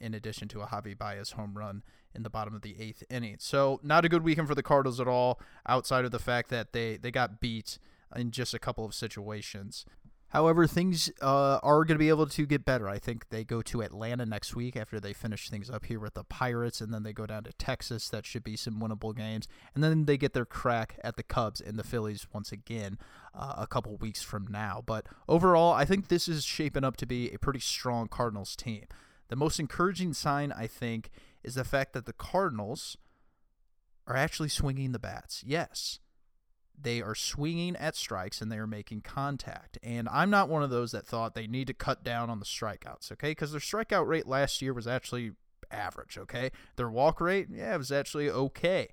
In 0.00 0.12
addition 0.12 0.48
to 0.48 0.60
a 0.60 0.66
Javi 0.66 0.98
Baez 0.98 1.30
home 1.30 1.56
run 1.56 1.82
in 2.14 2.24
the 2.24 2.30
bottom 2.30 2.54
of 2.54 2.62
the 2.62 2.76
eighth 2.80 3.04
inning, 3.08 3.36
so 3.38 3.80
not 3.82 4.04
a 4.04 4.08
good 4.08 4.24
weekend 4.24 4.48
for 4.48 4.54
the 4.54 4.62
Cardinals 4.62 5.00
at 5.00 5.08
all. 5.08 5.40
Outside 5.66 6.04
of 6.04 6.10
the 6.10 6.18
fact 6.18 6.50
that 6.50 6.72
they 6.72 6.96
they 6.96 7.12
got 7.12 7.40
beat 7.40 7.78
in 8.14 8.30
just 8.30 8.54
a 8.54 8.58
couple 8.58 8.84
of 8.84 8.94
situations. 8.94 9.86
However, 10.34 10.66
things 10.66 11.12
uh, 11.22 11.60
are 11.62 11.84
going 11.84 11.94
to 11.94 11.98
be 12.00 12.08
able 12.08 12.26
to 12.26 12.44
get 12.44 12.64
better. 12.64 12.88
I 12.88 12.98
think 12.98 13.28
they 13.28 13.44
go 13.44 13.62
to 13.62 13.82
Atlanta 13.82 14.26
next 14.26 14.56
week 14.56 14.76
after 14.76 14.98
they 14.98 15.12
finish 15.12 15.48
things 15.48 15.70
up 15.70 15.84
here 15.84 16.00
with 16.00 16.14
the 16.14 16.24
Pirates, 16.24 16.80
and 16.80 16.92
then 16.92 17.04
they 17.04 17.12
go 17.12 17.24
down 17.24 17.44
to 17.44 17.52
Texas. 17.52 18.08
That 18.08 18.26
should 18.26 18.42
be 18.42 18.56
some 18.56 18.80
winnable 18.80 19.16
games. 19.16 19.46
And 19.76 19.84
then 19.84 20.06
they 20.06 20.16
get 20.16 20.32
their 20.32 20.44
crack 20.44 20.98
at 21.04 21.14
the 21.14 21.22
Cubs 21.22 21.60
and 21.60 21.78
the 21.78 21.84
Phillies 21.84 22.26
once 22.32 22.50
again 22.50 22.98
uh, 23.32 23.54
a 23.58 23.68
couple 23.68 23.96
weeks 23.96 24.22
from 24.22 24.48
now. 24.48 24.82
But 24.84 25.06
overall, 25.28 25.72
I 25.72 25.84
think 25.84 26.08
this 26.08 26.26
is 26.26 26.44
shaping 26.44 26.82
up 26.82 26.96
to 26.96 27.06
be 27.06 27.30
a 27.30 27.38
pretty 27.38 27.60
strong 27.60 28.08
Cardinals 28.08 28.56
team. 28.56 28.86
The 29.28 29.36
most 29.36 29.60
encouraging 29.60 30.14
sign, 30.14 30.50
I 30.50 30.66
think, 30.66 31.10
is 31.44 31.54
the 31.54 31.62
fact 31.62 31.92
that 31.92 32.06
the 32.06 32.12
Cardinals 32.12 32.96
are 34.08 34.16
actually 34.16 34.48
swinging 34.48 34.90
the 34.90 34.98
bats. 34.98 35.44
Yes 35.46 36.00
they 36.80 37.00
are 37.00 37.14
swinging 37.14 37.76
at 37.76 37.96
strikes 37.96 38.40
and 38.40 38.50
they 38.50 38.58
are 38.58 38.66
making 38.66 39.00
contact. 39.00 39.78
And 39.82 40.08
I'm 40.08 40.30
not 40.30 40.48
one 40.48 40.62
of 40.62 40.70
those 40.70 40.92
that 40.92 41.06
thought 41.06 41.34
they 41.34 41.46
need 41.46 41.66
to 41.68 41.74
cut 41.74 42.04
down 42.04 42.30
on 42.30 42.38
the 42.38 42.44
strikeouts, 42.44 43.12
okay? 43.12 43.30
Because 43.30 43.52
their 43.52 43.60
strikeout 43.60 44.06
rate 44.06 44.26
last 44.26 44.60
year 44.60 44.72
was 44.72 44.86
actually 44.86 45.32
average, 45.70 46.18
okay? 46.18 46.50
Their 46.76 46.90
walk 46.90 47.20
rate, 47.20 47.48
yeah, 47.50 47.74
it 47.74 47.78
was 47.78 47.92
actually 47.92 48.28
okay. 48.28 48.88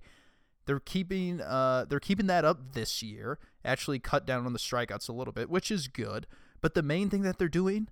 They're 0.66 0.80
keeping 0.80 1.42
uh 1.42 1.86
they're 1.90 2.00
keeping 2.00 2.28
that 2.28 2.46
up 2.46 2.74
this 2.74 3.02
year. 3.02 3.40
Actually 3.66 4.00
cut 4.00 4.26
down 4.26 4.46
on 4.46 4.54
the 4.54 4.60
strikeouts 4.60 5.10
a 5.10 5.14
little 5.14 5.34
bit, 5.34 5.50
which 5.50 5.72
is 5.72 5.88
good. 5.88 6.28
But 6.62 6.76
the 6.76 6.84
main 6.84 7.10
thing 7.10 7.24
that 7.24 7.40
they're 7.40 7.50
doing, 7.50 7.88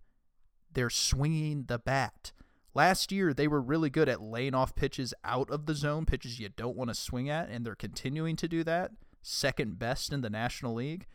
they're 0.72 0.92
swinging 0.92 1.66
the 1.68 1.80
bat. 1.80 2.32
Last 2.76 3.12
year, 3.12 3.34
they 3.34 3.48
were 3.48 3.60
really 3.60 3.90
good 3.90 4.08
at 4.08 4.22
laying 4.22 4.54
off 4.54 4.76
pitches 4.76 5.14
out 5.24 5.50
of 5.50 5.66
the 5.66 5.74
zone, 5.74 6.06
pitches 6.06 6.40
you 6.40 6.50
don't 6.50 6.78
want 6.78 6.92
to 6.92 6.94
swing 6.94 7.28
at, 7.28 7.50
and 7.50 7.66
they're 7.66 7.74
continuing 7.74 8.36
to 8.36 8.48
do 8.48 8.64
that 8.64 8.92
second 9.22 9.80
best 9.80 10.12
in 10.12 10.22
the 10.22 10.30
National 10.30 10.76
League. 10.76 11.06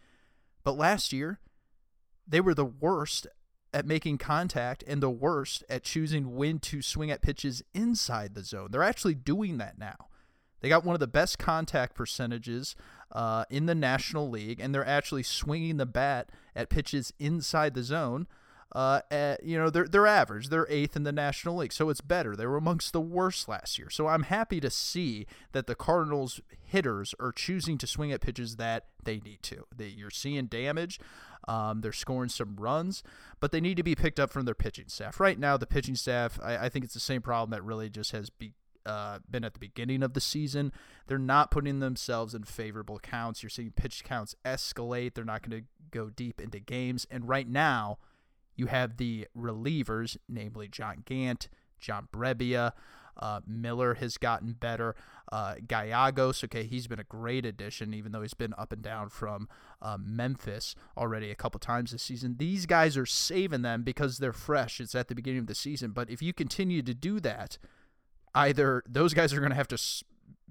But 0.62 0.76
last 0.76 1.12
year, 1.12 1.40
they 2.26 2.40
were 2.40 2.54
the 2.54 2.64
worst 2.64 3.26
at 3.72 3.86
making 3.86 4.18
contact 4.18 4.84
and 4.86 5.02
the 5.02 5.10
worst 5.10 5.64
at 5.68 5.82
choosing 5.82 6.36
when 6.36 6.58
to 6.60 6.80
swing 6.80 7.10
at 7.10 7.22
pitches 7.22 7.62
inside 7.74 8.34
the 8.34 8.44
zone. 8.44 8.68
They're 8.70 8.82
actually 8.82 9.14
doing 9.14 9.58
that 9.58 9.78
now. 9.78 10.08
They 10.60 10.68
got 10.68 10.84
one 10.84 10.94
of 10.94 11.00
the 11.00 11.06
best 11.06 11.38
contact 11.38 11.94
percentages 11.94 12.74
uh, 13.12 13.44
in 13.50 13.66
the 13.66 13.74
National 13.74 14.30
League, 14.30 14.60
and 14.60 14.74
they're 14.74 14.86
actually 14.86 15.22
swinging 15.22 15.76
the 15.76 15.84
bat 15.84 16.30
at 16.56 16.70
pitches 16.70 17.12
inside 17.18 17.74
the 17.74 17.82
zone. 17.82 18.26
Uh, 18.74 19.00
at, 19.08 19.44
you 19.44 19.56
know, 19.56 19.70
they're 19.70 19.86
they're 19.86 20.06
average. 20.06 20.48
They're 20.48 20.66
eighth 20.68 20.96
in 20.96 21.04
the 21.04 21.12
National 21.12 21.56
League, 21.56 21.72
so 21.72 21.90
it's 21.90 22.00
better. 22.00 22.34
They 22.34 22.46
were 22.46 22.56
amongst 22.56 22.92
the 22.92 23.00
worst 23.00 23.48
last 23.48 23.78
year. 23.78 23.88
So 23.88 24.08
I'm 24.08 24.24
happy 24.24 24.58
to 24.60 24.68
see 24.70 25.26
that 25.52 25.68
the 25.68 25.76
Cardinals 25.76 26.40
hitters 26.60 27.14
are 27.20 27.30
choosing 27.30 27.78
to 27.78 27.86
swing 27.86 28.10
at 28.10 28.20
pitches 28.20 28.56
that 28.56 28.86
they 29.04 29.20
need 29.20 29.42
to. 29.42 29.64
That 29.76 29.90
you're 29.90 30.10
seeing 30.10 30.46
damage. 30.46 30.98
Um, 31.46 31.82
they're 31.82 31.92
scoring 31.92 32.30
some 32.30 32.56
runs, 32.56 33.02
but 33.38 33.52
they 33.52 33.60
need 33.60 33.76
to 33.76 33.82
be 33.82 33.94
picked 33.94 34.18
up 34.18 34.30
from 34.30 34.44
their 34.44 34.54
pitching 34.54 34.88
staff. 34.88 35.20
Right 35.20 35.38
now, 35.38 35.56
the 35.56 35.66
pitching 35.66 35.94
staff, 35.94 36.40
I, 36.42 36.56
I 36.56 36.68
think 36.68 36.84
it's 36.84 36.94
the 36.94 37.00
same 37.00 37.22
problem 37.22 37.50
that 37.50 37.62
really 37.62 37.90
just 37.90 38.12
has 38.12 38.30
be, 38.30 38.54
uh, 38.86 39.18
been 39.30 39.44
at 39.44 39.52
the 39.52 39.60
beginning 39.60 40.02
of 40.02 40.14
the 40.14 40.20
season. 40.20 40.72
They're 41.06 41.18
not 41.18 41.50
putting 41.50 41.80
themselves 41.80 42.34
in 42.34 42.44
favorable 42.44 42.98
counts. 42.98 43.42
You're 43.42 43.50
seeing 43.50 43.72
pitch 43.72 44.04
counts 44.04 44.34
escalate. 44.44 45.14
They're 45.14 45.24
not 45.24 45.48
going 45.48 45.60
to 45.60 45.66
go 45.90 46.08
deep 46.08 46.40
into 46.40 46.58
games. 46.58 47.06
And 47.10 47.28
right 47.28 47.46
now, 47.46 47.98
you 48.56 48.66
have 48.66 48.96
the 48.96 49.26
relievers, 49.36 50.16
namely 50.28 50.68
John 50.68 51.02
Gant, 51.04 51.48
John 51.80 52.08
Brebbia. 52.12 52.72
Uh, 53.16 53.40
Miller 53.46 53.94
has 53.94 54.18
gotten 54.18 54.52
better. 54.52 54.96
Uh, 55.30 55.54
okay, 55.72 56.64
he's 56.64 56.86
been 56.86 56.98
a 56.98 57.04
great 57.04 57.46
addition, 57.46 57.94
even 57.94 58.12
though 58.12 58.22
he's 58.22 58.34
been 58.34 58.54
up 58.58 58.72
and 58.72 58.82
down 58.82 59.08
from 59.08 59.48
uh, 59.80 59.96
Memphis 60.00 60.74
already 60.96 61.30
a 61.30 61.34
couple 61.34 61.60
times 61.60 61.92
this 61.92 62.02
season. 62.02 62.36
These 62.38 62.66
guys 62.66 62.96
are 62.96 63.06
saving 63.06 63.62
them 63.62 63.82
because 63.82 64.18
they're 64.18 64.32
fresh. 64.32 64.80
It's 64.80 64.94
at 64.94 65.08
the 65.08 65.14
beginning 65.14 65.40
of 65.40 65.46
the 65.46 65.54
season. 65.54 65.92
But 65.92 66.10
if 66.10 66.22
you 66.22 66.32
continue 66.32 66.82
to 66.82 66.94
do 66.94 67.20
that, 67.20 67.58
either 68.34 68.82
those 68.88 69.14
guys 69.14 69.32
are 69.32 69.40
going 69.40 69.50
to 69.50 69.56
have 69.56 69.68
to 69.68 69.78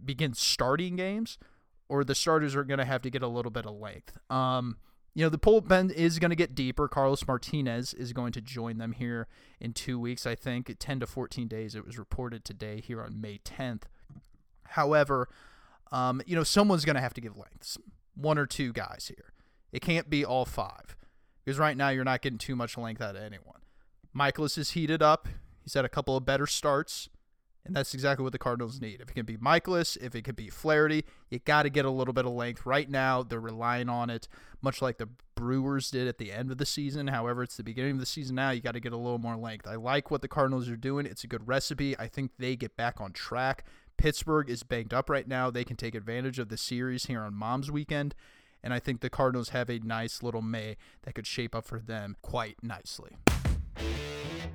begin 0.04 0.34
starting 0.34 0.96
games 0.96 1.38
or 1.90 2.04
the 2.04 2.16
starters 2.16 2.56
are 2.56 2.64
going 2.64 2.80
to 2.80 2.86
have 2.86 3.02
to 3.02 3.10
get 3.10 3.22
a 3.22 3.28
little 3.28 3.52
bit 3.52 3.66
of 3.66 3.76
length. 3.76 4.18
Um, 4.30 4.78
you 5.16 5.24
know, 5.24 5.30
the 5.30 5.38
bullpen 5.38 5.92
is 5.92 6.18
going 6.18 6.32
to 6.32 6.36
get 6.36 6.56
deeper. 6.56 6.88
Carlos 6.88 7.28
Martinez 7.28 7.94
is 7.94 8.14
going 8.14 8.32
to 8.34 8.42
join 8.42 8.78
them 8.78 8.94
here 8.94 9.28
in 9.60 9.74
two 9.74 10.00
weeks, 10.00 10.26
I 10.26 10.34
think, 10.34 10.76
10 10.80 11.02
to 11.02 11.08
14 11.08 11.48
days. 11.48 11.76
It 11.76 11.86
was 11.86 12.00
reported 12.00 12.44
today 12.44 12.82
here 12.82 13.02
on 13.02 13.22
May 13.22 13.40
10th. 13.40 13.84
However, 14.70 15.30
um, 15.92 16.22
you 16.26 16.36
know, 16.36 16.44
someone's 16.44 16.84
going 16.84 16.96
to 16.96 17.02
have 17.02 17.14
to 17.14 17.22
give 17.22 17.38
lengths. 17.38 17.78
One 18.16 18.40
or 18.40 18.48
two 18.48 18.74
guys 18.74 19.12
here. 19.16 19.34
It 19.72 19.82
can't 19.82 20.10
be 20.10 20.26
all 20.26 20.46
five 20.46 20.96
because 21.44 21.60
right 21.60 21.78
now 21.78 21.90
you're 21.90 22.04
not 22.04 22.22
getting 22.22 22.40
too 22.40 22.56
much 22.56 22.78
length 22.78 23.02
out 23.02 23.16
of 23.16 23.22
anyone. 23.22 23.62
Mikolas 24.16 24.58
is 24.58 24.72
heated 24.72 25.02
up. 25.02 25.28
He's 25.64 25.74
had 25.74 25.86
a 25.86 25.90
couple 25.90 26.18
of 26.18 26.26
better 26.26 26.48
starts. 26.48 27.10
And 27.66 27.76
that's 27.76 27.94
exactly 27.94 28.24
what 28.24 28.34
the 28.34 28.40
Cardinals 28.40 28.82
need. 28.82 29.00
If 29.00 29.10
it 29.10 29.14
can 29.14 29.26
be 29.26 29.38
Mikolas, 29.38 29.96
if 30.02 30.16
it 30.16 30.24
could 30.24 30.36
be 30.36 30.50
Flaherty, 30.50 31.06
you 31.30 31.40
got 31.40 31.64
to 31.64 31.70
get 31.70 31.86
a 31.86 31.90
little 31.90 32.14
bit 32.14 32.26
of 32.26 32.34
length. 32.34 32.66
Right 32.66 32.90
now, 32.90 33.24
they're 33.24 33.40
relying 33.40 33.88
on 33.88 34.10
it, 34.10 34.28
much 34.62 34.82
like 34.82 34.98
the 34.98 35.08
Brewers 35.36 35.90
did 35.90 36.08
at 36.08 36.18
the 36.18 36.32
end 36.32 36.52
of 36.52 36.58
the 36.58 36.66
season. 36.66 37.08
However, 37.08 37.42
it's 37.42 37.56
the 37.56 37.64
beginning 37.64 37.94
of 37.94 38.00
the 38.00 38.06
season 38.06 38.36
now. 38.36 38.50
You 38.50 38.60
got 38.60 38.74
to 38.74 38.82
get 38.82 38.92
a 38.92 38.98
little 38.98 39.18
more 39.18 39.38
length. 39.38 39.66
I 39.66 39.76
like 39.76 40.12
what 40.12 40.22
the 40.22 40.28
Cardinals 40.28 40.70
are 40.70 40.76
doing. 40.76 41.06
It's 41.06 41.24
a 41.24 41.28
good 41.28 41.48
recipe. 41.48 41.98
I 41.98 42.08
think 42.08 42.32
they 42.38 42.58
get 42.58 42.76
back 42.76 43.00
on 43.00 43.14
track. 43.14 43.66
Pittsburgh 43.96 44.50
is 44.50 44.64
banged 44.64 44.94
up 44.94 45.10
right 45.10 45.28
now. 45.28 45.50
They 45.50 45.64
can 45.64 45.78
take 45.78 45.96
advantage 45.96 46.40
of 46.40 46.50
the 46.50 46.58
series 46.58 47.06
here 47.06 47.22
on 47.22 47.34
Mom's 47.34 47.72
Weekend. 47.72 48.14
And 48.62 48.74
I 48.74 48.80
think 48.80 49.00
the 49.00 49.10
Cardinals 49.10 49.50
have 49.50 49.70
a 49.70 49.80
nice 49.80 50.22
little 50.22 50.42
May 50.42 50.76
that 51.04 51.16
could 51.16 51.28
shape 51.28 51.56
up 51.56 51.66
for 51.66 51.80
them 51.80 52.18
quite 52.22 52.58
nicely 52.62 53.18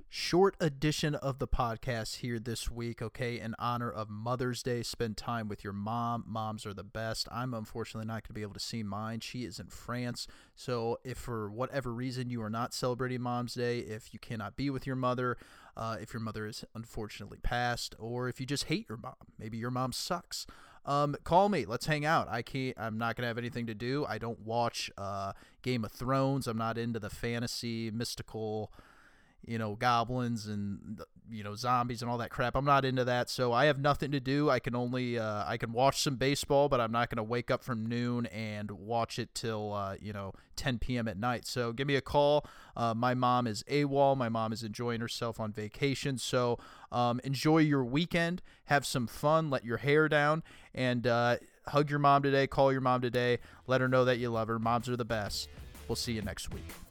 short 0.09 0.57
edition 0.61 1.15
of 1.15 1.39
the 1.39 1.49
podcast 1.49 2.17
here 2.17 2.39
this 2.39 2.71
week, 2.71 3.01
okay, 3.01 3.39
in 3.39 3.55
honor 3.59 3.91
of 3.91 4.09
Mother's 4.11 4.63
Day. 4.63 4.83
Spend 4.83 5.17
time 5.17 5.49
with 5.49 5.65
your 5.65 5.73
mom. 5.73 6.25
Moms 6.27 6.67
are 6.67 6.75
the 6.75 6.85
best. 6.85 7.29
I'm 7.31 7.55
unfortunately 7.55 8.07
not 8.07 8.23
going 8.23 8.29
to 8.29 8.33
be 8.33 8.43
able 8.43 8.55
to 8.55 8.61
see 8.61 8.83
mine. 8.83 9.21
She 9.21 9.45
is 9.45 9.59
in 9.59 9.69
France. 9.69 10.27
So, 10.55 10.99
if 11.05 11.19
for 11.19 11.51
whatever 11.51 11.93
reason 11.93 12.31
you 12.31 12.43
are 12.43 12.51
not 12.51 12.75
celebrating 12.75 13.21
Mom's 13.21 13.55
Day, 13.55 13.79
if 13.79 14.13
you 14.13 14.19
cannot 14.19 14.57
be 14.57 14.71
with 14.71 14.87
your 14.87 14.97
mother, 14.97 15.37
uh, 15.77 15.97
if 16.01 16.13
your 16.13 16.21
mother 16.21 16.47
is 16.47 16.65
unfortunately 16.75 17.39
passed, 17.43 17.95
or 17.99 18.29
if 18.29 18.41
you 18.41 18.47
just 18.47 18.65
hate 18.65 18.87
your 18.89 18.99
mom, 18.99 19.15
maybe 19.39 19.59
your 19.59 19.71
mom 19.71 19.93
sucks. 19.93 20.47
Um, 20.85 21.17
call 21.23 21.51
me. 21.51 21.67
Let's 21.67 21.85
hang 21.87 22.07
out. 22.07 22.29
I 22.31 22.41
can't. 22.41 22.75
I'm 22.79 22.97
not 22.97 23.15
gonna 23.15 23.29
have 23.29 23.39
anything 23.39 23.67
to 23.67 23.75
do. 23.75 24.07
I 24.09 24.17
don't 24.17 24.41
watch 24.41 24.91
uh, 24.97 25.33
Game 25.63 25.85
of 25.85 25.93
Thrones. 25.93 26.47
I'm 26.47 26.57
not 26.57 26.79
into 26.79 26.99
the 26.99 27.11
fantasy, 27.11 27.91
mystical, 27.91 28.73
you 29.47 29.59
know, 29.59 29.75
goblins 29.77 30.47
and 30.47 31.01
you 31.31 31.45
know 31.45 31.55
zombies 31.55 32.03
and 32.03 32.11
all 32.11 32.19
that 32.19 32.31
crap. 32.31 32.57
I'm 32.57 32.65
not 32.65 32.85
into 32.85 33.05
that, 33.05 33.31
so 33.31 33.53
I 33.53 33.67
have 33.67 33.79
nothing 33.79 34.11
to 34.13 34.21
do. 34.21 34.51
I 34.51 34.59
can 34.59 34.75
only 34.75 35.19
uh, 35.19 35.45
I 35.47 35.57
can 35.57 35.73
watch 35.73 36.03
some 36.03 36.17
baseball, 36.17 36.69
but 36.69 36.81
I'm 36.81 36.93
not 36.93 37.11
going 37.11 37.17
to 37.17 37.23
wake 37.23 37.51
up 37.51 37.63
from 37.63 37.87
noon 37.87 38.27
and 38.27 38.71
watch 38.71 39.19
it 39.19 39.35
till 39.35 39.73
uh, 39.73 39.97
you 40.01 40.13
know 40.13 40.35
10 40.57 40.79
p.m. 40.79 41.09
at 41.09 41.19
night. 41.19 41.47
So 41.47 41.73
give 41.73 41.87
me 41.87 41.97
a 41.97 42.01
call. 42.01 42.47
Uh, 42.77 42.95
my 42.95 43.15
mom 43.15 43.47
is 43.47 43.63
AWOL. 43.65 44.17
My 44.17 44.29
mom 44.29 44.53
is 44.53 44.63
enjoying 44.63 45.01
herself 45.01 45.41
on 45.41 45.53
vacation. 45.53 46.19
So 46.19 46.59
um, 46.93 47.21
enjoy 47.25 47.59
your 47.59 47.85
weekend. 47.85 48.43
Have 48.67 48.85
some 48.85 49.07
fun. 49.07 49.51
Let 49.51 49.65
your 49.65 49.79
hair 49.79 50.09
down 50.09 50.43
and 50.75 51.07
uh, 51.07 51.37
hug 51.69 51.91
your 51.91 52.01
mom 52.01 52.23
today. 52.23 52.47
Call 52.47 52.73
your 52.73 52.81
mom 52.81 53.01
today. 53.01 53.39
Let 53.67 53.81
her 53.81 53.89
know 53.89 54.05
that 54.05 54.19
you 54.19 54.31
love 54.31 54.49
her. 54.49 54.59
Moms 54.59 54.89
are 54.89 54.97
the 54.97 55.05
best. 55.05 55.49
We'll 55.87 55.97
see 55.97 56.13
you 56.13 56.23
next 56.23 56.53
week. 56.53 56.88